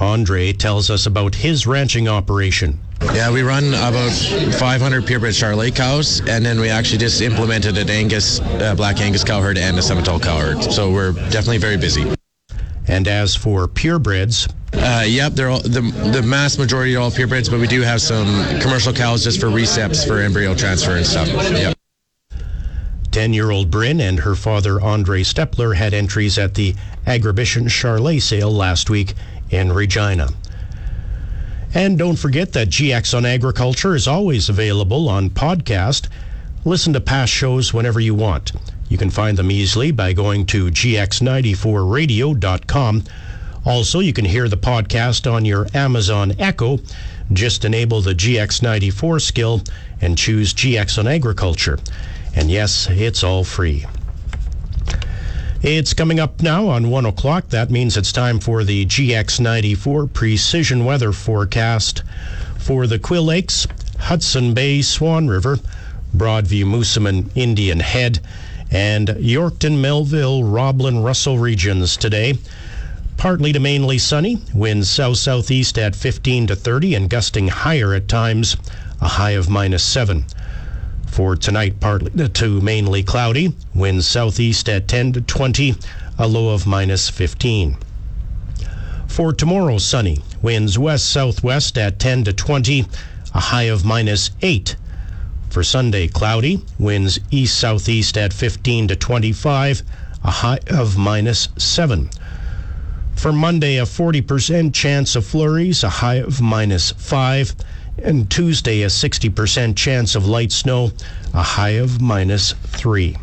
Andre 0.00 0.52
tells 0.52 0.88
us 0.88 1.04
about 1.04 1.34
his 1.34 1.66
ranching 1.66 2.08
operation. 2.08 2.80
Yeah, 3.12 3.30
we 3.30 3.42
run 3.42 3.68
about 3.74 4.12
500 4.58 5.04
purebred 5.04 5.34
Charolais 5.34 5.74
cows, 5.74 6.20
and 6.28 6.46
then 6.46 6.58
we 6.58 6.70
actually 6.70 6.98
just 6.98 7.20
implemented 7.20 7.76
an 7.76 7.90
Angus, 7.90 8.40
uh, 8.40 8.74
Black 8.76 9.00
Angus 9.00 9.24
cow 9.24 9.40
herd 9.40 9.58
and 9.58 9.76
a 9.76 9.82
Simmental 9.82 10.22
cow 10.22 10.38
herd. 10.38 10.62
So 10.72 10.90
we're 10.90 11.12
definitely 11.12 11.58
very 11.58 11.76
busy. 11.76 12.14
And 12.92 13.08
as 13.08 13.34
for 13.34 13.66
purebreds, 13.66 14.52
uh, 14.74 15.04
yep, 15.06 15.32
they're 15.32 15.48
all, 15.48 15.62
the 15.62 15.80
the 16.12 16.22
mass 16.22 16.58
majority 16.58 16.94
are 16.94 17.00
all 17.00 17.10
purebreds, 17.10 17.50
but 17.50 17.58
we 17.58 17.66
do 17.66 17.80
have 17.80 18.02
some 18.02 18.26
commercial 18.60 18.92
cows 18.92 19.24
just 19.24 19.40
for 19.40 19.46
recips 19.46 20.06
for 20.06 20.18
embryo 20.18 20.54
transfer 20.54 20.96
and 20.96 21.06
stuff. 21.06 21.26
Yep. 21.28 21.74
10 23.10 23.32
year 23.32 23.50
old 23.50 23.70
Bryn 23.70 23.98
and 23.98 24.20
her 24.20 24.34
father 24.34 24.78
Andre 24.78 25.22
Stepler 25.22 25.74
had 25.74 25.94
entries 25.94 26.36
at 26.36 26.52
the 26.52 26.74
Agribition 27.06 27.66
Charolais 27.66 28.20
sale 28.20 28.52
last 28.52 28.90
week 28.90 29.14
in 29.48 29.72
Regina. 29.72 30.28
And 31.72 31.96
don't 31.96 32.16
forget 32.16 32.52
that 32.52 32.68
GX 32.68 33.16
on 33.16 33.24
Agriculture 33.24 33.94
is 33.94 34.06
always 34.06 34.50
available 34.50 35.08
on 35.08 35.30
podcast. 35.30 36.08
Listen 36.66 36.92
to 36.92 37.00
past 37.00 37.32
shows 37.32 37.72
whenever 37.72 38.00
you 38.00 38.14
want. 38.14 38.52
You 38.92 38.98
can 38.98 39.08
find 39.08 39.38
them 39.38 39.50
easily 39.50 39.90
by 39.90 40.12
going 40.12 40.44
to 40.48 40.66
gx94radio.com. 40.66 43.04
Also, 43.64 44.00
you 44.00 44.12
can 44.12 44.26
hear 44.26 44.50
the 44.50 44.58
podcast 44.58 45.32
on 45.32 45.46
your 45.46 45.66
Amazon 45.72 46.34
Echo. 46.38 46.78
Just 47.32 47.64
enable 47.64 48.02
the 48.02 48.14
GX94 48.14 49.22
skill 49.22 49.62
and 50.02 50.18
choose 50.18 50.52
GX 50.52 50.98
on 50.98 51.06
Agriculture. 51.06 51.78
And 52.36 52.50
yes, 52.50 52.86
it's 52.90 53.24
all 53.24 53.44
free. 53.44 53.86
It's 55.62 55.94
coming 55.94 56.20
up 56.20 56.42
now 56.42 56.68
on 56.68 56.90
1 56.90 57.06
o'clock. 57.06 57.48
That 57.48 57.70
means 57.70 57.96
it's 57.96 58.12
time 58.12 58.40
for 58.40 58.62
the 58.62 58.84
GX94 58.84 60.12
precision 60.12 60.84
weather 60.84 61.12
forecast 61.12 62.02
for 62.58 62.86
the 62.86 62.98
Quill 62.98 63.24
Lakes, 63.24 63.66
Hudson 63.98 64.52
Bay, 64.52 64.82
Swan 64.82 65.28
River, 65.28 65.58
Broadview, 66.14 66.66
Moosomin, 66.66 67.30
Indian 67.34 67.80
Head, 67.80 68.20
and 68.72 69.08
Yorkton, 69.08 69.80
Melville, 69.80 70.42
Roblin, 70.44 71.02
Russell 71.02 71.38
regions 71.38 71.96
today. 71.96 72.38
Partly 73.18 73.52
to 73.52 73.60
mainly 73.60 73.98
sunny, 73.98 74.38
winds 74.54 74.90
south 74.90 75.18
southeast 75.18 75.78
at 75.78 75.94
15 75.94 76.46
to 76.46 76.56
30 76.56 76.94
and 76.94 77.10
gusting 77.10 77.48
higher 77.48 77.92
at 77.92 78.08
times, 78.08 78.56
a 79.00 79.08
high 79.08 79.32
of 79.32 79.50
minus 79.50 79.84
7. 79.84 80.24
For 81.06 81.36
tonight, 81.36 81.78
partly 81.80 82.28
to 82.28 82.60
mainly 82.62 83.02
cloudy, 83.02 83.54
winds 83.74 84.06
southeast 84.06 84.66
at 84.70 84.88
10 84.88 85.12
to 85.12 85.20
20, 85.20 85.74
a 86.18 86.26
low 86.26 86.54
of 86.54 86.66
minus 86.66 87.10
15. 87.10 87.76
For 89.06 89.34
tomorrow, 89.34 89.76
sunny, 89.76 90.20
winds 90.40 90.78
west 90.78 91.10
southwest 91.10 91.76
at 91.76 91.98
10 91.98 92.24
to 92.24 92.32
20, 92.32 92.86
a 93.34 93.40
high 93.40 93.64
of 93.64 93.84
minus 93.84 94.30
8. 94.40 94.76
For 95.52 95.62
Sunday, 95.62 96.08
cloudy, 96.08 96.64
winds 96.78 97.20
east 97.30 97.58
southeast 97.58 98.16
at 98.16 98.32
15 98.32 98.88
to 98.88 98.96
25, 98.96 99.82
a 100.24 100.30
high 100.30 100.60
of 100.68 100.96
minus 100.96 101.50
7. 101.58 102.08
For 103.16 103.34
Monday, 103.34 103.76
a 103.76 103.82
40% 103.82 104.72
chance 104.72 105.14
of 105.14 105.26
flurries, 105.26 105.84
a 105.84 105.90
high 105.90 106.20
of 106.20 106.40
minus 106.40 106.92
5. 106.92 107.54
And 108.02 108.30
Tuesday, 108.30 108.82
a 108.82 108.86
60% 108.86 109.76
chance 109.76 110.14
of 110.14 110.26
light 110.26 110.52
snow, 110.52 110.92
a 111.34 111.42
high 111.42 111.76
of 111.76 112.00
minus 112.00 112.52
3. 112.68 113.14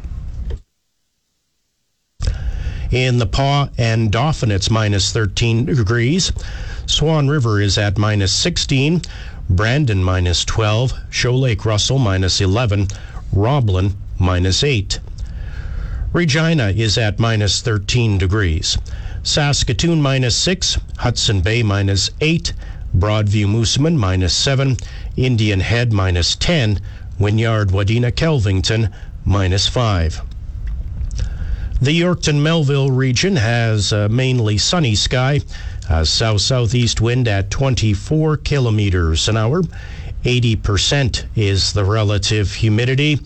In 2.91 3.17
the 3.17 3.25
Pas 3.25 3.69
and 3.80 4.11
Dauphin, 4.11 4.51
it's 4.51 4.69
minus 4.69 5.11
13 5.11 5.65
degrees. 5.65 6.32
Swan 6.86 7.27
River 7.27 7.59
is 7.59 7.80
at 7.80 7.97
minus 7.97 8.32
16. 8.34 9.01
Brandon 9.50 10.04
minus 10.04 10.45
12. 10.45 10.93
Shoal 11.10 11.39
Lake 11.39 11.66
Russell 11.66 11.97
minus 11.97 12.39
11. 12.39 12.88
Roblin 13.34 13.95
minus 14.20 14.64
8. 14.64 15.00
Regina 16.14 16.70
is 16.70 16.97
at 16.97 17.20
minus 17.20 17.62
13 17.62 18.18
degrees. 18.18 18.78
Saskatoon 19.24 20.02
minus 20.02 20.36
6. 20.36 20.78
Hudson 21.00 21.41
Bay 21.41 21.64
minus 21.64 22.12
8. 22.22 22.54
Broadview 22.97 23.45
Moosomin 23.45 23.95
minus 23.97 24.34
7, 24.34 24.76
Indian 25.16 25.60
Head 25.60 25.93
minus 25.93 26.36
10, 26.36 26.80
Wynyard 27.20 27.70
Wadena 27.70 28.12
Kelvington 28.12 28.91
minus 29.24 29.68
5. 29.68 30.22
The 31.82 32.02
Yorkton 32.02 32.41
Melville 32.41 32.89
region 32.89 33.36
has 33.36 33.93
mainly 33.93 34.58
sunny 34.58 34.95
sky, 34.95 35.41
a 35.89 36.05
south 36.05 36.41
southeast 36.41 37.01
wind 37.01 37.27
at 37.27 37.49
24 37.49 38.37
kilometers 38.37 39.27
an 39.27 39.35
hour. 39.35 39.63
80% 40.23 41.25
is 41.35 41.73
the 41.73 41.83
relative 41.83 42.53
humidity. 42.53 43.19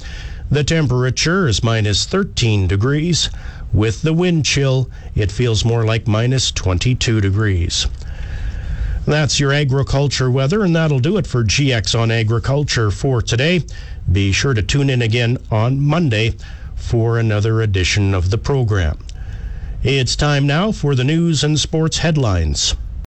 The 0.50 0.64
temperature 0.64 1.48
is 1.48 1.64
minus 1.64 2.06
13 2.06 2.68
degrees. 2.68 3.30
With 3.74 4.02
the 4.02 4.14
wind 4.14 4.46
chill, 4.46 4.90
it 5.16 5.32
feels 5.32 5.66
more 5.66 5.84
like 5.84 6.08
minus 6.08 6.52
22 6.52 7.20
degrees. 7.20 7.88
That's 9.06 9.40
your 9.40 9.52
agriculture 9.52 10.32
weather, 10.32 10.64
and 10.64 10.74
that'll 10.76 11.00
do 11.00 11.18
it 11.18 11.28
for 11.28 11.44
GX 11.44 12.00
on 12.00 12.12
Agriculture 12.12 12.92
for 12.92 13.22
today. 13.22 13.64
Be 14.10 14.32
sure 14.32 14.54
to 14.54 14.62
tune 14.62 14.90
in 14.90 15.02
again 15.02 15.38
on 15.52 15.82
Monday 15.82 16.36
for 16.76 17.18
another 17.18 17.62
edition 17.62 18.14
of 18.14 18.30
the 18.30 18.38
program. 18.38 18.98
It's 19.86 20.16
time 20.16 20.48
now 20.48 20.72
for 20.72 20.96
the 20.96 21.04
news 21.04 21.44
and 21.44 21.60
sports 21.60 21.98
headlines. 21.98 22.74